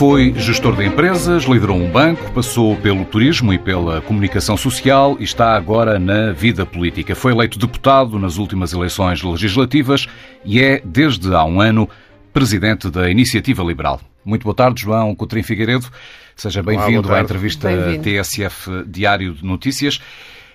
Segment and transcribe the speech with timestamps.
[0.00, 5.24] Foi gestor de empresas, liderou um banco, passou pelo turismo e pela comunicação social e
[5.24, 7.14] está agora na vida política.
[7.14, 10.08] Foi eleito deputado nas últimas eleições legislativas
[10.42, 11.86] e é, desde há um ano,
[12.32, 14.00] presidente da Iniciativa Liberal.
[14.24, 15.86] Muito boa tarde, João Coutrinho Figueiredo.
[16.34, 20.00] Seja bem-vindo à entrevista bem TSF Diário de Notícias.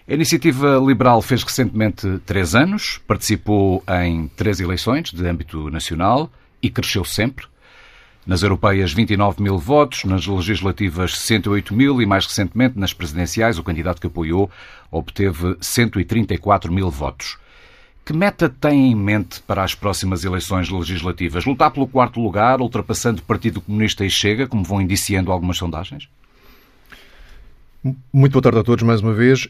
[0.08, 6.30] A Iniciativa Liberal fez recentemente três anos, participou em três eleições de âmbito nacional
[6.62, 7.48] e cresceu sempre.
[8.24, 13.64] Nas europeias, 29 mil votos, nas legislativas, 68 mil e, mais recentemente, nas presidenciais, o
[13.64, 14.50] candidato que apoiou
[14.92, 17.40] obteve 134 mil votos.
[18.06, 21.46] Que meta tem em mente para as próximas eleições legislativas?
[21.46, 26.07] Lutar pelo quarto lugar, ultrapassando o Partido Comunista e Chega, como vão indiciando algumas sondagens?
[28.14, 29.48] Muito boa tarde a todos mais uma vez.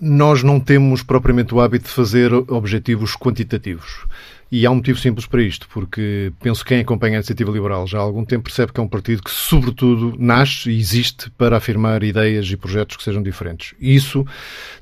[0.00, 4.06] Nós não temos propriamente o hábito de fazer objetivos quantitativos.
[4.52, 7.86] E há um motivo simples para isto, porque penso que quem acompanha a Iniciativa Liberal
[7.86, 11.56] já há algum tempo percebe que é um partido que, sobretudo, nasce e existe para
[11.56, 13.74] afirmar ideias e projetos que sejam diferentes.
[13.78, 14.26] E isso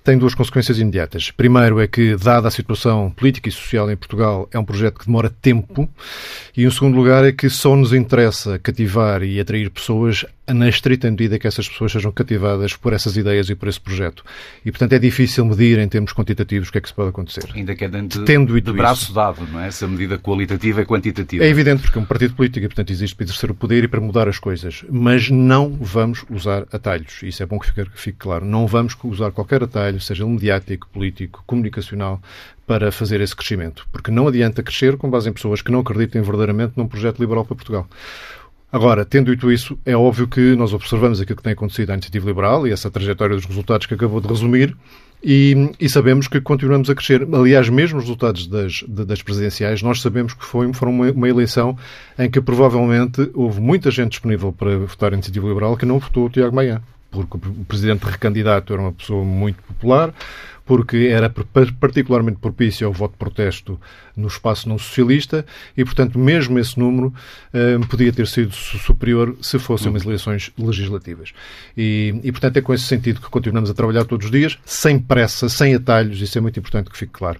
[0.03, 1.31] tem duas consequências imediatas.
[1.31, 5.07] Primeiro é que, dada a situação política e social em Portugal, é um projeto que
[5.07, 5.87] demora tempo.
[6.57, 11.11] E, em segundo lugar, é que só nos interessa cativar e atrair pessoas na estrita
[11.11, 14.25] medida que essas pessoas sejam cativadas por essas ideias e por esse projeto.
[14.65, 17.45] E, portanto, é difícil medir em termos quantitativos o que é que se pode acontecer.
[17.55, 19.69] Ainda que é de, Tendo de braço isso, dado, não é?
[19.69, 21.45] Essa medida qualitativa e quantitativa.
[21.45, 23.89] É evidente, porque é um partido político e, portanto, existe para exercer o poder e
[23.89, 24.85] para mudar as coisas.
[24.91, 27.23] Mas não vamos usar atalhos.
[27.23, 28.45] Isso é bom que fique, que fique claro.
[28.45, 32.21] Não vamos usar qualquer atalho seja ele mediático, político, comunicacional,
[32.67, 33.87] para fazer esse crescimento.
[33.91, 37.45] Porque não adianta crescer com base em pessoas que não acreditem verdadeiramente num projeto liberal
[37.45, 37.89] para Portugal.
[38.71, 42.27] Agora, tendo dito isso, é óbvio que nós observamos aquilo que tem acontecido à iniciativa
[42.27, 44.77] liberal e essa trajetória dos resultados que acabou de resumir
[45.25, 47.27] e, e sabemos que continuamos a crescer.
[47.33, 51.79] Aliás, mesmo os resultados das, das presidenciais, nós sabemos que foi, foram uma, uma, eleição
[52.19, 56.27] em que provavelmente houve muita gente disponível para votar em iniciativa liberal que não votou
[56.27, 60.13] o Tiago Maia porque o presidente recandidato era uma pessoa muito popular,
[60.65, 61.33] porque era
[61.81, 63.81] particularmente propício ao voto de protesto
[64.19, 65.45] no espaço não socialista
[65.77, 67.13] e, portanto, mesmo esse número
[67.55, 71.33] uh, podia ter sido superior se fossem umas eleições legislativas.
[71.77, 74.99] E, e, portanto, é com esse sentido que continuamos a trabalhar todos os dias, sem
[74.99, 77.39] pressa, sem atalhos, isso é muito importante que fique claro.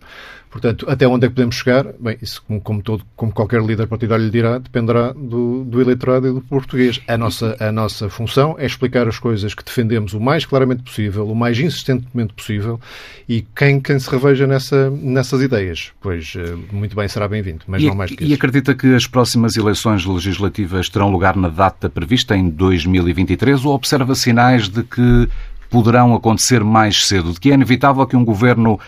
[0.51, 1.93] Portanto, até onde é que podemos chegar?
[1.99, 6.27] Bem, isso, como, como, todo, como qualquer líder partidário lhe dirá, dependerá do, do eleitorado
[6.27, 7.01] e do português.
[7.07, 11.29] A nossa, a nossa função é explicar as coisas que defendemos o mais claramente possível,
[11.29, 12.81] o mais insistentemente possível,
[13.29, 17.83] e quem, quem se reveja nessa, nessas ideias, pois eh, muito bem, será bem-vindo, mas
[17.83, 18.33] e, não mais que isso.
[18.33, 23.75] E acredita que as próximas eleições legislativas terão lugar na data prevista, em 2023, ou
[23.75, 25.29] observa sinais de que
[25.71, 28.79] poderão acontecer mais cedo, de que é inevitável que um governo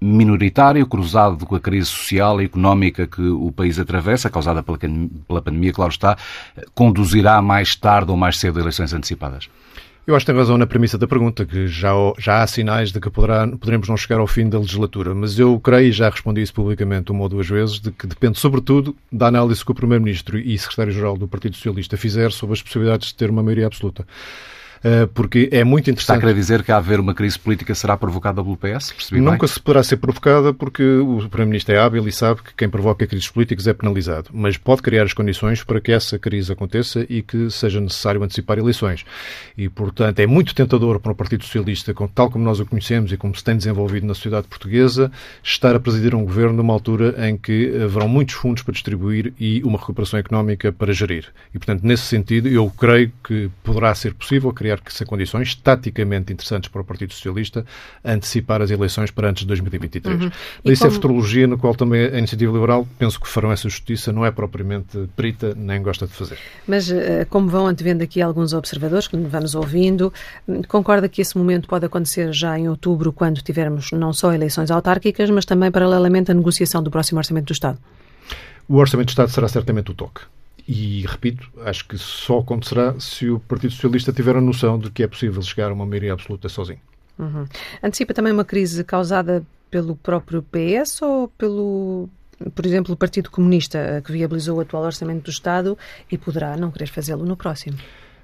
[0.00, 5.42] minoritário, cruzado com a crise social e económica que o país atravessa, causada pela, pela
[5.42, 6.16] pandemia, claro está,
[6.74, 9.50] conduzirá mais tarde ou mais cedo a eleições antecipadas?
[10.10, 12.98] Eu acho que tem razão na premissa da pergunta, que já, já há sinais de
[12.98, 16.42] que poderá, poderemos não chegar ao fim da legislatura, mas eu creio, e já respondi
[16.42, 20.36] isso publicamente uma ou duas vezes, de que depende sobretudo da análise que o Primeiro-Ministro
[20.36, 24.04] e Secretário-Geral do Partido Socialista fizer sobre as possibilidades de ter uma maioria absoluta.
[24.82, 26.00] Eh, porque é muito interessante.
[26.00, 28.92] Está a querer dizer que a haver uma crise política será provocada pelo PS?
[28.92, 29.48] Percebi Nunca bem?
[29.48, 33.28] se poderá ser provocada porque o Primeiro-Ministro é hábil e sabe que quem provoca crises
[33.28, 37.50] políticas é penalizado, mas pode criar as condições para que essa crise aconteça e que
[37.50, 39.04] seja necessário antecipar eleições.
[39.56, 43.16] E, portanto, é muito tentador para o Partido Socialista, tal como nós o conhecemos e
[43.16, 45.12] como se tem desenvolvido na sociedade portuguesa,
[45.42, 49.62] estar a presidir um governo numa altura em que haverão muitos fundos para distribuir e
[49.62, 51.26] uma recuperação económica para gerir.
[51.54, 55.54] E, portanto, nesse sentido, eu creio que poderá ser possível criar criar que se condições
[55.54, 57.64] taticamente interessantes para o Partido Socialista
[58.04, 60.22] antecipar as eleições para antes de 2023.
[60.22, 60.30] Uhum.
[60.64, 60.90] Isso é como...
[60.90, 64.30] é futurologia, no qual também a Iniciativa Liberal, penso que farão essa justiça, não é
[64.30, 66.38] propriamente perita, nem gosta de fazer.
[66.66, 70.12] Mas, eh, como vão antevendo aqui alguns observadores, que vamos ouvindo,
[70.68, 75.30] concorda que esse momento pode acontecer já em outubro, quando tivermos não só eleições autárquicas,
[75.30, 77.78] mas também, paralelamente, a negociação do próximo Orçamento do Estado?
[78.68, 80.20] O Orçamento do Estado será certamente o toque.
[80.66, 85.02] E, repito, acho que só acontecerá se o Partido Socialista tiver a noção de que
[85.02, 86.80] é possível chegar a uma maioria absoluta sozinho.
[87.18, 87.44] Uhum.
[87.82, 92.08] Antecipa também uma crise causada pelo próprio PS ou pelo,
[92.54, 95.76] por exemplo, o Partido Comunista, que viabilizou o atual orçamento do Estado
[96.10, 97.78] e poderá não querer fazê-lo no próximo?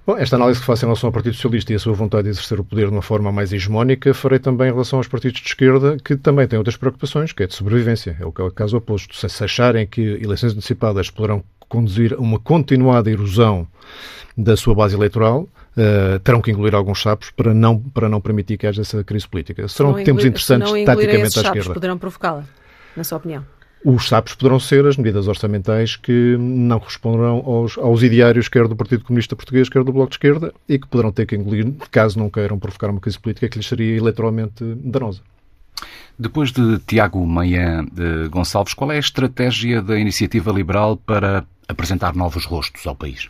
[0.07, 2.29] Bom, esta análise que faço em relação ao Partido Socialista e a sua vontade de
[2.29, 5.49] exercer o poder de uma forma mais hegemónica, farei também em relação aos partidos de
[5.49, 8.17] esquerda, que também têm outras preocupações, que é de sobrevivência.
[8.21, 9.17] É o é caso oposto.
[9.17, 13.67] Se acharem que eleições antecipadas poderão conduzir a uma continuada erosão
[14.39, 18.59] da sua base eleitoral, uh, terão que engolir alguns sapos para não, para não permitir
[18.59, 19.67] que haja essa crise política.
[19.67, 21.75] Serão tempos interessantes taticamente à esquerda.
[21.75, 22.45] poderão provocá-la,
[22.97, 23.45] na sua opinião?
[23.89, 28.75] Os SAPs poderão ser as medidas orçamentais que não corresponderão aos, aos ideários quer do
[28.75, 32.19] Partido Comunista Português, quer do Bloco de Esquerda, e que poderão ter que engolir, caso
[32.19, 35.21] não queiram provocar uma crise política que lhes seria eleitoralmente danosa.
[36.19, 42.13] Depois de Tiago Manhã de Gonçalves, qual é a estratégia da Iniciativa Liberal para apresentar
[42.13, 43.29] novos rostos ao país?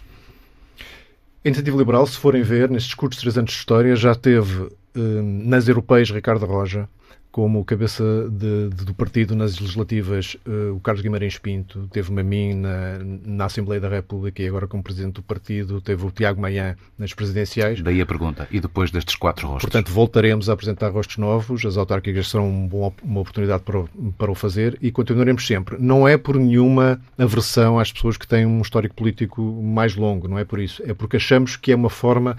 [1.45, 4.71] A Iniciativa Liberal, se forem ver, nestes curtos três anos de história, já teve
[5.01, 6.89] nas europeias Ricardo Roja,
[7.37, 12.25] como cabeça de, de, do partido nas legislativas, uh, o Carlos Guimarães Pinto, teve-me a
[12.25, 16.41] mim na, na, Assembleia da República e agora como presidente do partido, teve o Tiago
[16.41, 17.83] Maia nas presidenciais.
[17.83, 19.65] Daí a pergunta, e depois destes quatro rostos?
[19.65, 23.89] Portanto, voltaremos a apresentar rostos novos, as autárquicas serão um bom, uma oportunidade para o,
[24.17, 25.77] para o fazer e continuaremos sempre.
[25.79, 30.39] Não é por nenhuma aversão às pessoas que têm um histórico político mais longo, não
[30.39, 30.83] é por isso.
[30.87, 32.35] É porque achamos que é uma forma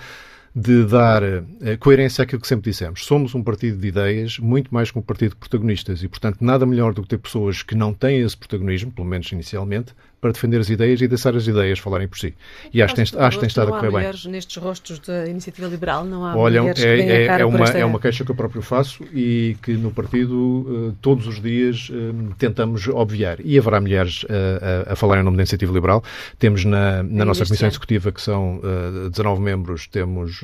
[0.60, 1.46] de dar uh,
[1.80, 3.06] coerência àquilo que sempre dissemos.
[3.06, 6.66] Somos um partido de ideias, muito mais que um partido de protagonistas, e, portanto, nada
[6.66, 10.60] melhor do que ter pessoas que não têm esse protagonismo, pelo menos inicialmente, para defender
[10.60, 12.34] as ideias e deixar as ideias falarem por si.
[12.74, 13.92] E acho, que tem, acho que tem estado a correr bem.
[13.92, 16.04] Mulheres nestes rostos da iniciativa liberal?
[16.06, 18.62] Não há Olha, mulheres é, que é, é, uma, é uma queixa que eu próprio
[18.62, 23.38] faço e que no partido uh, todos os dias uh, tentamos obviar.
[23.44, 26.04] E haverá mulheres uh, a, a falar em nome da iniciativa liberal.
[26.40, 30.42] Temos na, na nossa comissão executiva, que são uh, 19 membros, temos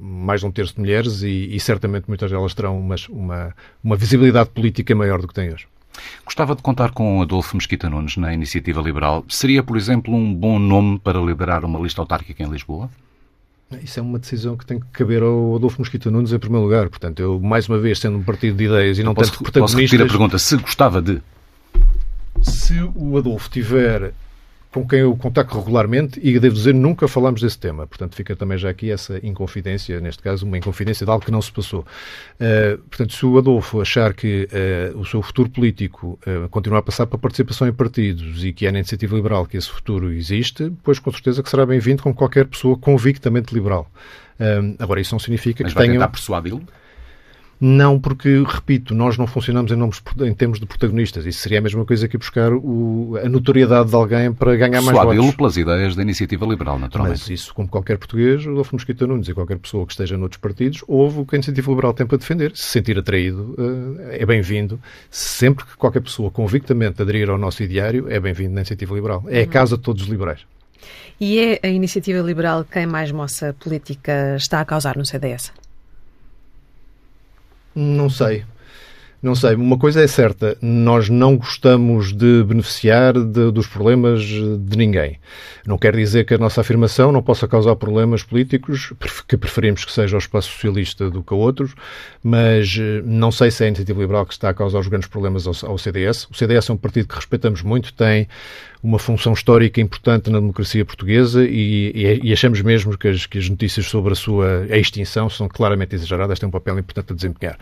[0.00, 3.96] mais de um terço de mulheres e, e certamente muitas delas terão uma, uma, uma
[3.96, 5.66] visibilidade política maior do que têm hoje.
[6.24, 9.24] Gostava de contar com Adolfo Mesquita Nunes na Iniciativa Liberal.
[9.28, 12.90] Seria, por exemplo, um bom nome para liderar uma lista autárquica em Lisboa?
[13.82, 16.88] Isso é uma decisão que tem que caber ao Adolfo Mosquito Nunes em primeiro lugar.
[16.88, 19.80] Portanto, eu, mais uma vez, sendo um partido de ideias e não posso, tanto protagonistas...
[19.80, 20.38] Posso repetir a pergunta?
[20.38, 21.22] Se gostava de...
[22.42, 24.12] Se o Adolfo tiver
[24.72, 27.86] com quem eu contacto regularmente e devo dizer nunca falamos desse tema.
[27.86, 31.42] Portanto, fica também já aqui essa inconfidência, neste caso, uma inconfidência de algo que não
[31.42, 31.80] se passou.
[31.80, 34.48] Uh, portanto, se o Adolfo achar que
[34.94, 38.66] uh, o seu futuro político uh, continua a passar para participação em partidos e que
[38.66, 42.14] é na iniciativa liberal que esse futuro existe, pois com certeza que será bem-vindo com
[42.14, 43.90] qualquer pessoa convictamente liberal.
[44.78, 45.94] agora, isso não significa Mas que tenham...
[45.94, 46.62] Mas vai persuadi-lo?
[47.60, 51.26] Não, porque, repito, nós não funcionamos em, nomes, em termos de protagonistas.
[51.26, 54.96] Isso seria a mesma coisa que buscar o, a notoriedade de alguém para ganhar mais
[54.96, 55.14] votos.
[55.14, 57.20] Suadilo pelas ideias da iniciativa liberal, naturalmente.
[57.20, 60.40] Mas isso, como qualquer português, o Adolfo Mosquito Nunes e qualquer pessoa que esteja noutros
[60.40, 62.52] partidos, ouve o que a iniciativa liberal tem para defender.
[62.54, 64.80] Se sentir atraído, eh, é bem-vindo.
[65.10, 69.22] Sempre que qualquer pessoa convictamente aderir ao nosso ideário, é bem-vindo na iniciativa liberal.
[69.28, 69.50] É a uhum.
[69.50, 70.46] casa de todos os liberais.
[71.20, 75.52] E é a iniciativa liberal quem mais moça política está a causar no CDS?
[77.74, 78.44] Não sei.
[79.22, 84.78] Não sei, uma coisa é certa, nós não gostamos de beneficiar de, dos problemas de
[84.78, 85.20] ninguém.
[85.66, 88.94] Não quer dizer que a nossa afirmação não possa causar problemas políticos,
[89.28, 91.74] que preferimos que seja o espaço socialista do que a outros,
[92.22, 95.06] mas eh, não sei se é a iniciativa liberal que está a causar os grandes
[95.10, 96.26] problemas ao, ao CDS.
[96.30, 98.26] O CDS é um partido que respeitamos muito, tem
[98.82, 103.48] uma função histórica importante na democracia portuguesa e, e achamos mesmo que as, que as,
[103.48, 107.58] notícias sobre a sua extinção são claramente exageradas, têm um papel importante a desempenhar.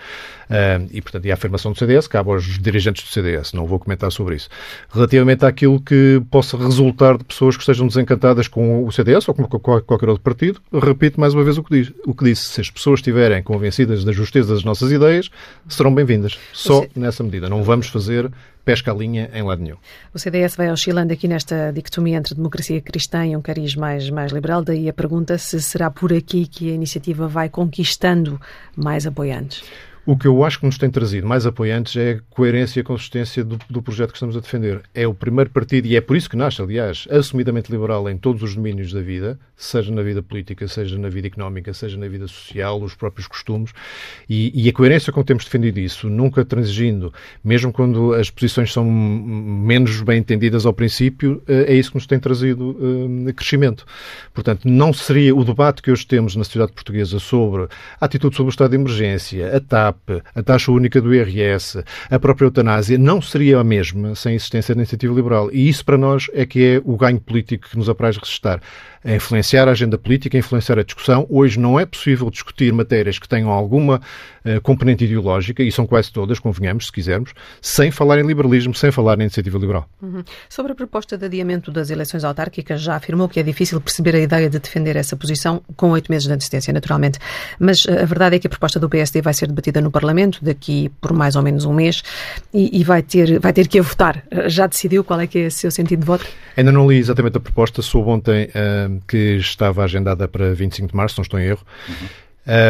[0.48, 3.78] Uh, e, portanto, e a afirmação do CDS cabe aos dirigentes do CDS, não vou
[3.78, 4.48] comentar sobre isso.
[4.90, 9.44] Relativamente àquilo que possa resultar de pessoas que estejam desencantadas com o CDS ou com
[9.46, 12.48] qualquer outro partido, repito mais uma vez o que, diz, o que disse.
[12.48, 15.30] Se as pessoas estiverem convencidas da justeza das nossas ideias,
[15.68, 16.38] serão bem-vindas.
[16.52, 17.48] Só nessa medida.
[17.48, 18.30] Não vamos fazer
[18.68, 19.78] pesca a linha em lado nenhum.
[20.12, 24.30] O CDS vai oscilando aqui nesta dicotomia entre democracia cristã e um cariz mais, mais
[24.30, 28.38] liberal, daí a pergunta se será por aqui que a iniciativa vai conquistando
[28.76, 29.64] mais apoiantes.
[30.10, 32.84] O que eu acho que nos tem trazido mais apoiantes é a coerência e a
[32.84, 34.80] consistência do, do, projeto que estamos a defender.
[34.94, 38.42] É o primeiro partido, e é por isso que nasce, aliás, assumidamente liberal em todos
[38.42, 42.26] os domínios da vida, seja na vida política, seja na vida económica, seja na vida
[42.26, 43.70] social, os próprios costumes,
[44.26, 47.12] e, e a coerência com que temos defendido isso, nunca transigindo,
[47.44, 52.06] mesmo quando as posições são menos bem entendidas ao princípio, eh, é isso que nos
[52.06, 53.84] tem trazido uh, crescimento.
[54.32, 57.64] Portanto, não seria o debate que hoje temos na sociedade portuguesa sobre
[58.00, 59.97] a atitude sobre o estado de emergência, a TAP,
[60.34, 64.74] a taxa única do IRS, a própria eutanásia, não seria a mesma sem a existência
[64.74, 65.50] da iniciativa liberal.
[65.52, 68.60] E isso, para nós, é que é o ganho político que nos apraz resistar
[69.04, 71.26] a influenciar a agenda política, a influenciar a discussão.
[71.28, 74.00] Hoje não é possível discutir matérias que tenham alguma
[74.44, 78.90] uh, componente ideológica, e são quase todas, convenhamos, se quisermos, sem falar em liberalismo, sem
[78.90, 79.88] falar em iniciativa liberal.
[80.02, 80.22] Uhum.
[80.48, 84.20] Sobre a proposta de adiamento das eleições autárquicas, já afirmou que é difícil perceber a
[84.20, 87.18] ideia de defender essa posição com oito meses de antecedência, naturalmente.
[87.58, 90.38] Mas uh, a verdade é que a proposta do PSD vai ser debatida no Parlamento
[90.42, 92.02] daqui por mais ou menos um mês
[92.52, 94.22] e, e vai, ter, vai ter que a votar.
[94.46, 96.26] Já decidiu qual é que é o seu sentido de voto?
[96.56, 100.96] Ainda não li exatamente a proposta, soube ontem uh, que estava agendada para 25 de
[100.96, 101.64] março, não estou em erro.
[101.88, 102.08] Uhum.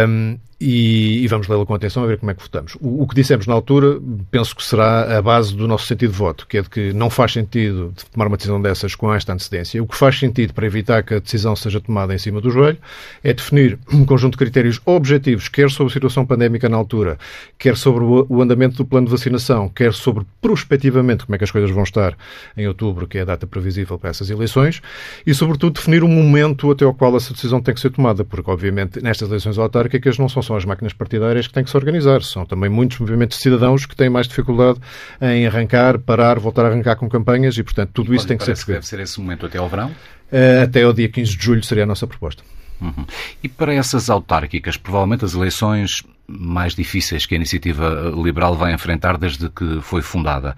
[0.09, 2.77] Um, e, e, vamos lê-la com atenção a ver como é que votamos.
[2.81, 6.19] O, o, que dissemos na altura, penso que será a base do nosso sentido de
[6.19, 9.81] voto, que é de que não faz sentido tomar uma decisão dessas com esta antecedência.
[9.81, 12.79] O que faz sentido para evitar que a decisão seja tomada em cima do joelho
[13.23, 17.19] é definir um conjunto de critérios objetivos, quer sobre a situação pandémica na altura,
[17.57, 21.45] quer sobre o, o andamento do plano de vacinação, quer sobre prospectivamente como é que
[21.45, 22.17] as coisas vão estar
[22.57, 24.83] em outubro, que é a data previsível para essas eleições,
[25.25, 28.51] e sobretudo definir um momento até ao qual essa decisão tem que ser tomada, porque
[28.51, 32.23] obviamente nestas eleições autárquicas não são são as máquinas partidárias que têm que se organizar.
[32.23, 34.81] São também muitos movimentos de cidadãos que têm mais dificuldade
[35.21, 38.45] em arrancar, parar, voltar a arrancar com campanhas e, portanto, tudo e isso tem que
[38.45, 38.57] ser.
[38.67, 39.91] Deve ser esse momento até ao verão?
[40.33, 42.43] Uh, até ao dia 15 de julho seria a nossa proposta.
[42.81, 43.05] Uhum.
[43.43, 49.17] E para essas autárquicas, provavelmente as eleições mais difíceis que a iniciativa liberal vai enfrentar
[49.17, 50.57] desde que foi fundada.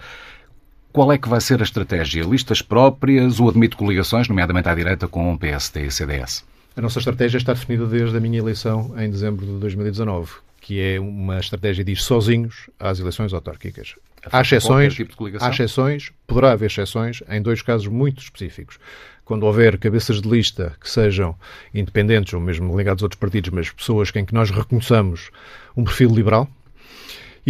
[0.92, 2.24] Qual é que vai ser a estratégia?
[2.24, 6.44] Listas próprias ou admite coligações, nomeadamente à direita, com o PSD e CDS?
[6.76, 11.00] A nossa estratégia está definida desde a minha eleição em dezembro de 2019, que é
[11.00, 13.96] uma estratégia de ir sozinhos às eleições autárquicas.
[14.30, 18.78] Há exceções, tipo há exceções, poderá haver exceções em dois casos muito específicos.
[19.24, 21.34] Quando houver cabeças de lista que sejam
[21.74, 25.30] independentes ou mesmo ligados a outros partidos, mas pessoas em que nós reconheçamos
[25.76, 26.48] um perfil liberal,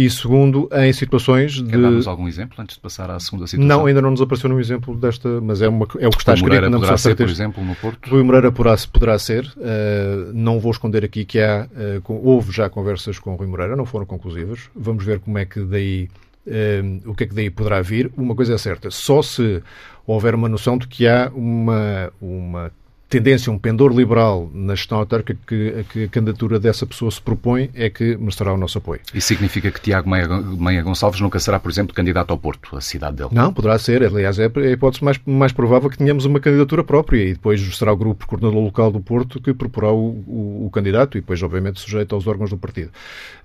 [0.05, 1.63] e segundo, em situações de.
[1.63, 3.67] Dar-nos algum exemplo antes de passar à segunda situação?
[3.67, 6.33] Não, ainda não nos apareceu nenhum exemplo desta, mas é, uma, é o que está
[6.33, 8.09] escrito na poderá ser, por exemplo, no Porto?
[8.09, 9.45] Rui Moreira poderá, poderá ser.
[9.57, 11.67] Uh, não vou esconder aqui que há,
[12.05, 14.69] uh, houve já conversas com o Rui Moreira, não foram conclusivas.
[14.75, 16.09] Vamos ver como é que daí.
[16.47, 18.11] Uh, o que é que daí poderá vir?
[18.17, 19.61] Uma coisa é certa, só se
[20.07, 22.71] houver uma noção de que há uma, uma
[23.11, 27.69] tendência, um pendor liberal na gestão autárquica que, que, a candidatura dessa pessoa se propõe
[27.75, 29.01] é que merecerá o nosso apoio.
[29.13, 32.79] Isso significa que Tiago Meia, Meia Gonçalves nunca será, por exemplo, candidato ao Porto, a
[32.79, 33.29] cidade dele?
[33.33, 34.01] Não, poderá ser.
[34.03, 37.91] Aliás, é a hipótese mais, mais provável que tenhamos uma candidatura própria e depois será
[37.91, 41.81] o grupo coordenador local do Porto que proporá o, o, o candidato e depois, obviamente,
[41.81, 42.91] sujeito aos órgãos do partido.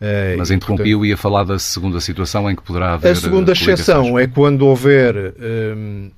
[0.00, 3.10] Uh, Mas interrompiu e ia falar da segunda situação em que poderá haver.
[3.10, 5.34] A segunda exceção é quando houver.
[5.40, 6.10] Um,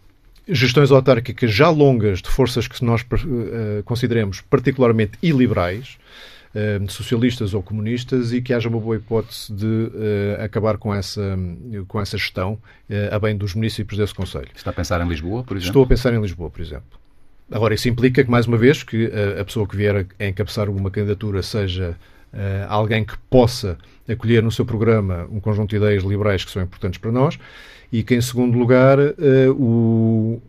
[0.49, 5.99] gestões autárquicas já longas de forças que nós uh, consideremos particularmente iliberais,
[6.55, 11.39] uh, socialistas ou comunistas, e que haja uma boa hipótese de uh, acabar com essa,
[11.87, 12.59] com essa gestão
[13.11, 14.49] a bem dos municípios desse Conselho.
[14.55, 15.71] Está a pensar em Lisboa, por exemplo?
[15.71, 16.99] Estou a pensar em Lisboa, por exemplo.
[17.51, 20.91] Agora, isso implica que, mais uma vez, que a, pessoa que vier a encabeçar uma
[20.91, 21.97] candidatura seja
[22.69, 26.99] alguém que possa acolher no seu programa um conjunto de ideias liberais que são importantes
[26.99, 27.39] para nós
[27.93, 30.43] e que, em segundo lugar, uh, o,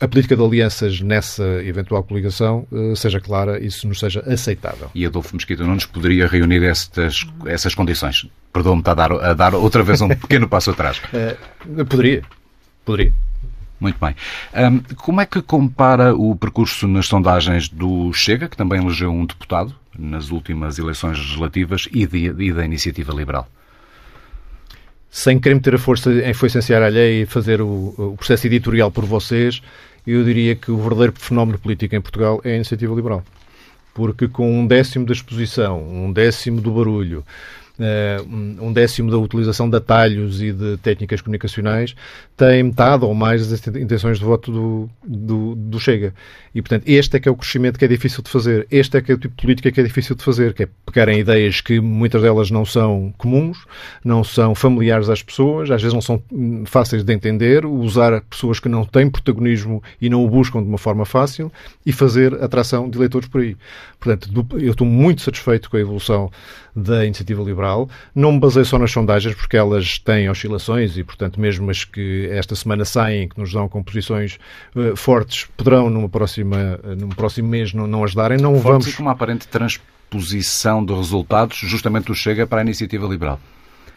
[0.00, 4.90] a política de alianças nessa eventual coligação uh, seja clara e isso nos seja aceitável.
[4.94, 8.28] E Adolfo Mesquita Nunes poderia reunir estas, essas condições?
[8.52, 11.00] Perdoa-me, a dar, a dar outra vez um pequeno passo atrás.
[11.66, 12.22] Uh, poderia.
[12.84, 13.12] Poderia.
[13.80, 14.14] Muito bem.
[14.54, 19.26] Um, como é que compara o percurso nas sondagens do Chega, que também elegeu um
[19.26, 23.48] deputado nas últimas eleições legislativas, e, de, e da Iniciativa Liberal?
[25.14, 29.04] Sem querer meter a força em influenciar alheia e fazer o, o, processo editorial por
[29.04, 29.62] vocês,
[30.04, 33.22] eu diria que o verdadeiro fenómeno político em Portugal é a iniciativa liberal.
[33.94, 37.24] Porque com um décimo da exposição, um décimo do barulho,
[38.60, 41.94] um décimo da utilização de atalhos e de técnicas comunicacionais,
[42.36, 46.14] tem metade ou mais das intenções de voto do, do, do, Chega.
[46.54, 48.66] E, portanto, este é que é o crescimento que é difícil de fazer.
[48.70, 50.68] Este é que é o tipo de política que é difícil de fazer, que é
[50.86, 53.66] pegarem ideias que muitas delas não são comuns,
[54.04, 58.60] não são familiares às pessoas, às vezes não são hum, fáceis de entender, usar pessoas
[58.60, 61.50] que não têm protagonismo e não o buscam de uma forma fácil
[61.84, 63.56] e fazer atração de eleitores por aí.
[63.98, 66.30] Portanto, eu estou muito satisfeito com a evolução
[66.74, 67.88] da iniciativa liberal.
[68.14, 72.28] Não me baseio só nas sondagens, porque elas têm oscilações e, portanto, mesmo as que
[72.30, 74.38] esta semana saem, que nos dão composições
[74.74, 78.38] uh, fortes, poderão numa próxima, uh, num próximo mês não, não ajudarem.
[78.38, 78.88] Não fortes vamos...
[78.88, 83.38] e com uma aparente transposição de resultados justamente do Chega para a iniciativa liberal.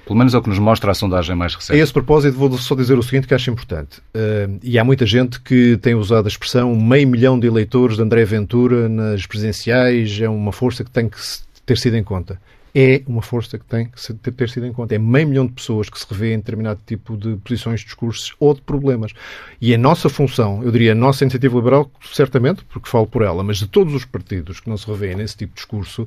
[0.06, 1.78] Pelo menos é o que nos mostra a sondagem mais recente.
[1.78, 4.00] A esse propósito, vou só dizer o seguinte que acho importante.
[4.16, 8.04] Uh, e há muita gente que tem usado a expressão meio milhão de eleitores de
[8.04, 11.18] André Ventura nas presidenciais, é uma força que tem que
[11.66, 12.40] ter sido em conta
[12.80, 14.94] é uma força que tem que ter sido em conta.
[14.94, 18.54] É meio milhão de pessoas que se revê em determinado tipo de posições, discursos ou
[18.54, 19.14] de problemas.
[19.60, 23.44] E a nossa função, eu diria, a nossa iniciativa liberal, certamente, porque falo por ela,
[23.44, 26.06] mas de todos os partidos que não se revêem nesse tipo de discurso,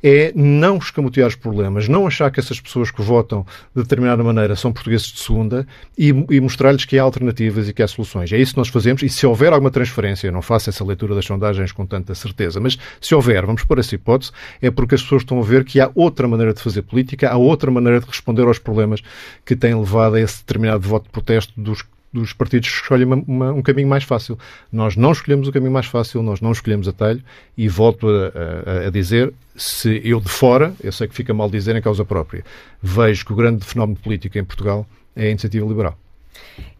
[0.00, 3.44] é não escamotear os problemas, não achar que essas pessoas que votam
[3.74, 5.66] de determinada maneira são portugueses de segunda
[5.98, 8.32] e, e mostrar-lhes que há alternativas e que há soluções.
[8.32, 11.12] É isso que nós fazemos e se houver alguma transferência, eu não faço essa leitura
[11.12, 14.30] das sondagens com tanta certeza, mas se houver, vamos pôr essa hipótese,
[14.62, 17.36] é porque as pessoas estão a ver que há outra maneira de fazer política, há
[17.36, 19.02] outra maneira de responder aos problemas
[19.44, 21.82] que têm levado a esse determinado voto de protesto dos
[22.14, 24.38] dos partidos que escolhem uma, uma, um caminho mais fácil.
[24.70, 27.20] Nós não escolhemos o caminho mais fácil, nós não escolhemos atalho
[27.58, 31.50] e volto a, a, a dizer, se eu de fora, eu sei que fica mal
[31.50, 32.44] dizer em causa própria,
[32.80, 35.98] vejo que o grande fenómeno político em Portugal é a iniciativa liberal.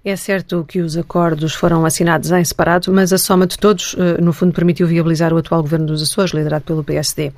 [0.04, 4.20] É certo que os acordos foram assinados em separado, mas a soma de todos, eh,
[4.20, 7.32] no fundo, permitiu viabilizar o atual governo dos Açores, liderado pelo PSD.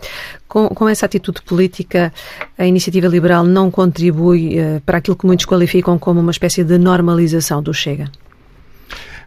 [0.48, 2.12] Com, com essa atitude política,
[2.58, 6.76] a iniciativa liberal não contribui uh, para aquilo que muitos qualificam como uma espécie de
[6.76, 8.10] normalização do Chega?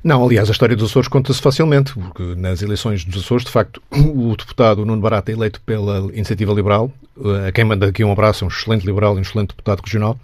[0.03, 3.81] Não, aliás, a história dos Açores conta-se facilmente, porque nas eleições dos Açores, de facto,
[3.91, 8.46] o deputado Nuno Barata, eleito pela Iniciativa Liberal, eh, a quem manda aqui um abraço,
[8.46, 10.17] um excelente liberal e um excelente deputado regional,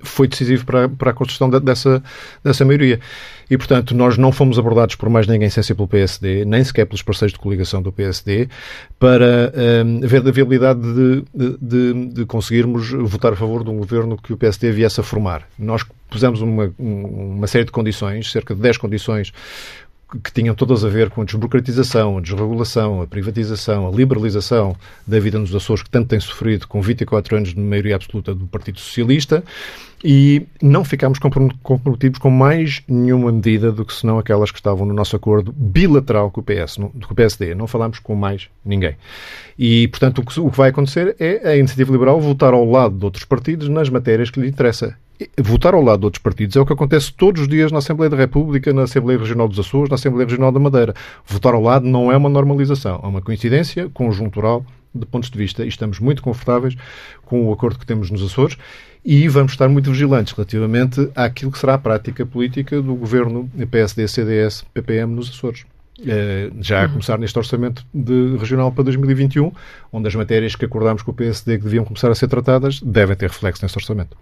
[0.00, 2.02] foi decisivo para, para a construção de, dessa,
[2.42, 3.00] dessa maioria.
[3.50, 6.86] E, portanto, nós não fomos abordados por mais ninguém sem ser pelo PSD, nem sequer
[6.86, 8.48] pelos parceiros de coligação do PSD,
[8.98, 11.24] para uh, ver a viabilidade de,
[11.60, 15.48] de, de, conseguirmos votar a favor de um governo que o PSD viesse a formar.
[15.58, 19.32] Nós pusemos uma, uma série de condições, cerca de 10 condições,
[20.18, 24.76] que tinham todas a ver com a desburocratização, a desregulação, a privatização, a liberalização
[25.06, 28.46] da vida nos Açores, que tanto tem sofrido com 24 anos de maioria absoluta do
[28.46, 29.44] Partido Socialista,
[30.02, 34.94] e não ficámos comprometidos com mais nenhuma medida do que senão aquelas que estavam no
[34.94, 37.54] nosso acordo bilateral com o, PS, com o PSD.
[37.54, 38.96] Não falámos com mais ninguém.
[39.58, 43.24] E, portanto, o que, vai acontecer é a Iniciativa Liberal votar ao lado de outros
[43.24, 44.96] partidos nas matérias que lhe interessa
[45.38, 48.10] votar ao lado de outros partidos é o que acontece todos os dias na Assembleia
[48.10, 50.94] da República, na Assembleia Regional dos Açores, na Assembleia Regional da Madeira.
[51.26, 55.64] Votar ao lado não é uma normalização, é uma coincidência conjuntural de pontos de vista
[55.64, 56.76] e estamos muito confortáveis
[57.24, 58.56] com o acordo que temos nos Açores
[59.04, 64.08] e vamos estar muito vigilantes relativamente àquilo que será a prática política do governo PSD,
[64.08, 65.64] CDS, PPM nos Açores.
[66.00, 69.52] Uh, já a começar neste orçamento de regional para 2021,
[69.92, 73.14] onde as matérias que acordámos com o PSD que deviam começar a ser tratadas devem
[73.14, 74.16] ter reflexo neste orçamento.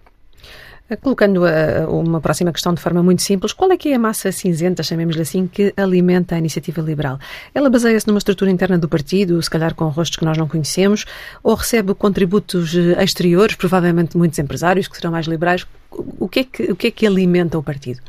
[1.02, 1.42] Colocando
[1.90, 5.20] uma próxima questão de forma muito simples, qual é que é a massa cinzenta, chamemos-lhe
[5.20, 7.18] assim, que alimenta a iniciativa liberal?
[7.54, 11.04] Ela baseia-se numa estrutura interna do partido, se calhar com rostos que nós não conhecemos,
[11.42, 15.66] ou recebe contributos eh, exteriores, provavelmente muitos empresários que serão mais liberais?
[15.90, 18.00] O que é que, o que, é que alimenta o partido?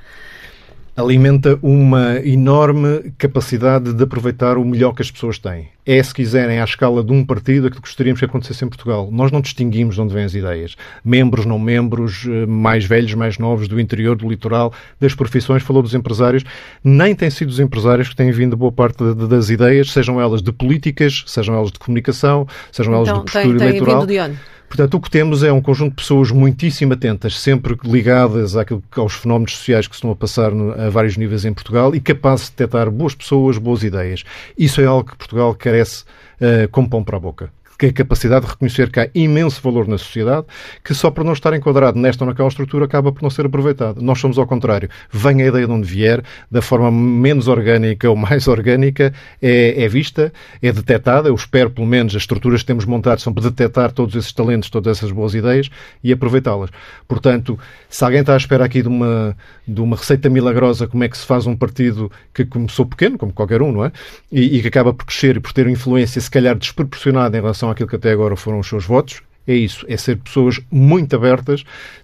[1.00, 5.70] Alimenta uma enorme capacidade de aproveitar o melhor que as pessoas têm.
[5.86, 9.10] É, se quiserem, à escala de um partido, aquilo que gostaríamos que acontecesse em Portugal.
[9.12, 10.76] Nós não distinguimos de onde vêm as ideias.
[11.04, 15.82] Membros, não membros, eh, mais velhos, mais novos, do interior, do litoral, das profissões, falou
[15.82, 16.44] dos empresários.
[16.84, 20.22] Nem têm sido os empresários que têm vindo boa parte de, de, das ideias, sejam
[20.22, 24.06] elas de políticas, sejam elas de comunicação, sejam elas então, de postura tem, eleitoral.
[24.06, 24.40] Tem vindo de onde?
[24.70, 29.16] Portanto, o que temos é um conjunto de pessoas muitíssimo atentas, sempre ligadas àquilo, aos
[29.16, 32.90] fenómenos sociais que estão a passar a vários níveis em Portugal e capazes de detectar
[32.92, 34.24] boas pessoas, boas ideias.
[34.58, 36.04] Isso é algo que Portugal carece
[36.40, 39.88] uh, como pão para a boca que a capacidade de reconhecer que há imenso valor
[39.88, 40.46] na sociedade,
[40.84, 44.02] que só por não estar enquadrado nesta ou naquela estrutura acaba por não ser aproveitado.
[44.02, 44.90] Nós somos ao contrário.
[45.10, 49.88] Vem a ideia de onde vier, da forma menos orgânica ou mais orgânica, é, é
[49.88, 51.30] vista, é detectada.
[51.30, 54.70] Eu espero, pelo menos, as estruturas que temos montado são para detectar todos esses talentos,
[54.70, 55.70] todas essas boas ideias
[56.04, 56.70] e aproveitá-las.
[57.08, 61.08] Portanto, se alguém está à espera aqui de uma, de uma receita milagrosa, como é
[61.08, 63.92] que se faz um partido que começou pequeno, como qualquer um, não é?
[64.30, 67.69] E, e que acaba por crescer e por ter influência, se calhar, desproporcionada em relação
[67.70, 71.16] relação àquilo que até agora foram os seus votos, é isso, é ser pessoas muito
[71.16, 71.64] abertas,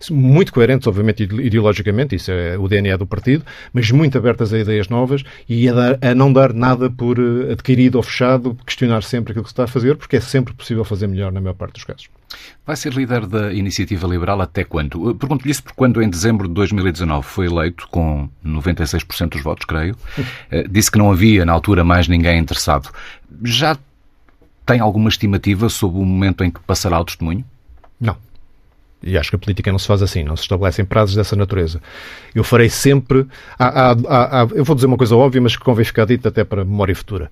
[0.10, 4.90] muito coerentes, obviamente, ideologicamente, isso é o DNA do partido, mas muito abertas a ideias
[4.90, 9.32] novas e a, dar, a, não dar nada por eh, adquirido ou fechado, questionar sempre
[9.32, 11.74] aquilo que se está a fazer, porque é sempre possível fazer melhor na maior parte
[11.74, 12.10] dos casos.
[12.66, 15.14] Vai ser líder da Iniciativa Liberal até quando?
[15.14, 19.96] Pergunto-lhe isso porque quando em dezembro de 2019 foi eleito, com 96% dos votos, creio,
[20.50, 22.90] eh, disse que não havia na altura mais ninguém interessado.
[23.44, 23.78] Já
[24.66, 27.46] tem alguma estimativa sobre o momento em que passará o testemunho?
[28.00, 28.18] Não.
[29.04, 31.80] E acho que a política não se faz assim, não se estabelecem prazos dessa natureza.
[32.34, 33.28] Eu farei sempre.
[33.60, 33.92] Há, há,
[34.42, 36.96] há, eu vou dizer uma coisa óbvia, mas que convém ficar dita até para memória
[36.96, 37.30] futura.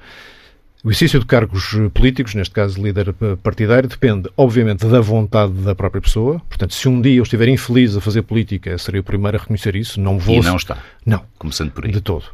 [0.84, 6.02] O exercício de cargos políticos, neste caso líder partidário, depende, obviamente, da vontade da própria
[6.02, 6.42] pessoa.
[6.50, 9.76] Portanto, se um dia eu estiver infeliz a fazer política, serei o primeiro a reconhecer
[9.78, 10.00] isso.
[10.00, 10.36] Não vou.
[10.36, 10.78] E não está.
[11.06, 11.24] Não.
[11.40, 11.92] Começando por aí.
[11.92, 12.26] De todo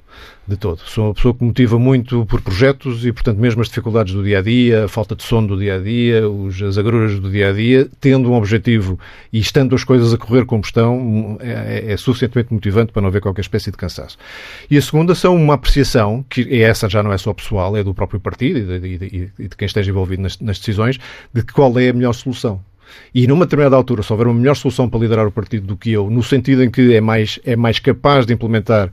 [0.47, 0.79] de todo.
[0.86, 4.39] Sou uma pessoa que motiva muito por projetos e, portanto, mesmo as dificuldades do dia
[4.39, 7.49] a dia, a falta de sono do dia a dia, os, as agruras do dia
[7.49, 8.99] a dia, tendo um objetivo
[9.32, 13.10] e estando as coisas a correr como estão, é, é, é suficientemente motivante para não
[13.10, 14.17] haver qualquer espécie de cansaço.
[14.69, 17.93] E a segunda são uma apreciação, que essa já não é só pessoal, é do
[17.93, 20.99] próprio partido e de, e e de quem esteja envolvido nas, nas decisões,
[21.34, 22.62] de qual é a melhor solução.
[23.13, 25.91] E numa determinada altura, se houver uma melhor solução para liderar o partido do que
[25.91, 28.91] eu, no sentido em que é mais, é mais capaz de implementar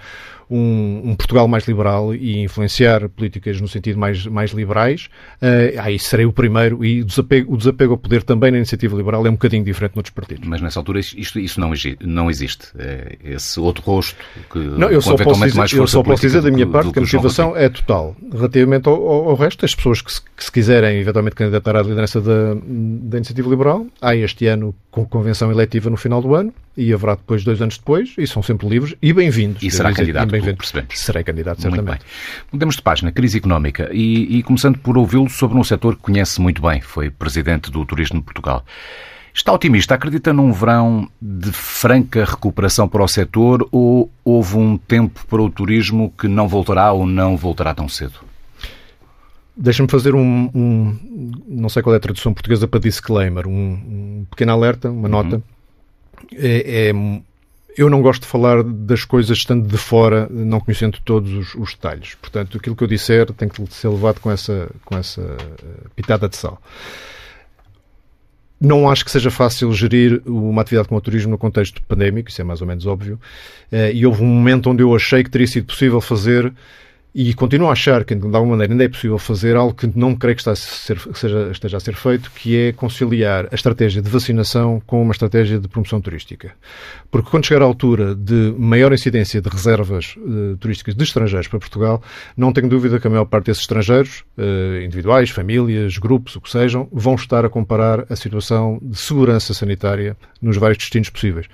[0.51, 5.09] um, um, Portugal mais liberal e influenciar políticas no sentido mais, mais liberais,
[5.43, 8.97] uh, aí serei o primeiro e o desapego, o desapego ao poder também na iniciativa
[8.97, 10.47] liberal é um bocadinho diferente noutros partidos.
[10.47, 12.69] Mas nessa altura isto, isso não, não existe.
[12.79, 14.17] É esse outro rosto
[14.51, 17.03] que não, eu só posso dizer, eu só posso dizer da minha parte que a
[17.03, 18.17] motivação é total.
[18.33, 22.21] Relativamente ao, ao, resto, as pessoas que se, que se, quiserem eventualmente candidatar à liderança
[22.21, 26.93] da, da iniciativa liberal, há este ano com convenção eletiva no final do ano e
[26.93, 29.63] haverá depois, dois anos depois, e são sempre livres e bem-vindos.
[29.63, 30.99] E será candidato, bem percebemos.
[30.99, 31.87] Serei candidato, certamente.
[31.88, 32.09] Muito bem.
[32.53, 36.40] Mudemos de página, crise económica, e, e começando por ouvi-lo sobre um setor que conhece
[36.40, 38.64] muito bem, foi presidente do Turismo de Portugal.
[39.37, 39.94] Está otimista?
[39.94, 45.51] Acredita num verão de franca recuperação para o setor ou houve um tempo para o
[45.51, 48.14] turismo que não voltará ou não voltará tão cedo?
[49.55, 54.27] Deixa-me fazer um, um, Não sei qual é a tradução portuguesa para disclaimer, um, um
[54.31, 55.37] pequeno alerta, uma nota.
[55.37, 55.42] Uhum.
[56.33, 56.92] É, é,
[57.77, 61.75] eu não gosto de falar das coisas estando de fora, não conhecendo todos os, os,
[61.75, 62.15] detalhes.
[62.15, 66.29] Portanto, aquilo que eu disser tem que ser levado com essa, com essa uh, pitada
[66.29, 66.61] de sal.
[68.59, 72.41] Não acho que seja fácil gerir uma atividade como o turismo no contexto pandémico, isso
[72.41, 73.21] é mais ou menos óbvio.
[73.71, 76.53] Uh, e houve um momento onde eu achei que teria sido possível fazer
[77.19, 80.15] e continuo a achar que, de alguma maneira, ainda é possível fazer algo que não
[80.15, 84.03] creio que, está a ser, seja, esteja a ser feito, que é conciliar a estratégia
[84.03, 86.53] de vacinação com uma estratégia de promoção turística.
[87.11, 91.59] Porque quando chegar à altura de maior incidência de reservas uh, turísticas de estrangeiros para
[91.59, 92.03] Portugal,
[92.37, 96.51] não tenho dúvida que a maior parte desses estrangeiros, uh, individuais, famílias, grupos, o que
[96.51, 101.47] sejam, vão estar a comparar a situação de segurança sanitária nos vários destinos possíveis.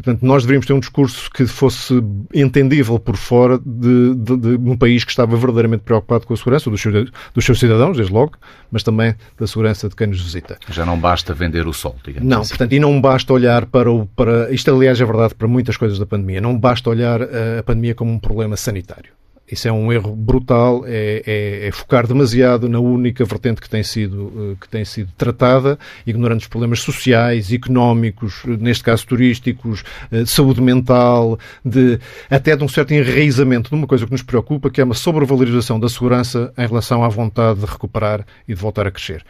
[0.00, 4.70] E, portanto, nós deveríamos ter um discurso que fosse entendível por fora de, de, de,
[4.70, 8.10] um país que estava verdadeiramente preocupado com a segurança dos seus, dos seus cidadãos, desde
[8.10, 8.32] logo,
[8.70, 10.58] mas também da segurança de quem nos visita.
[10.70, 12.48] Já não basta vender o sol, digamos Não, assim.
[12.48, 14.06] portanto, e não basta olhar para o...
[14.06, 16.40] Para, isto, aliás, é verdade para muitas coisas da pandemia.
[16.40, 19.19] Não basta olhar a pandemia como um problema sanitário.
[19.50, 23.82] Isso é um erro brutal, é, é, é, focar demasiado na única vertente que tem,
[23.82, 29.82] sido, eh, que tem sido tratada, ignorando os problemas sociais, económicos, neste caso turísticos,
[30.12, 31.98] eh, de saúde mental, de,
[32.30, 35.80] até de um certo enraizamento de uma coisa que nos preocupa, que é uma sobrevalorização
[35.80, 39.24] da segurança em relação à vontade de recuperar e de voltar a crescer.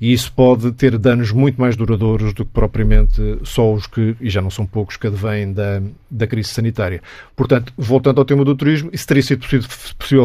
[0.00, 4.30] E isso pode ter danos muito mais duradouros do que propriamente só os que, e
[4.30, 7.02] já não são poucos, que advêm da, da crise sanitária.
[7.34, 9.63] Portanto, voltando ao tema do turismo, isso teria sido possível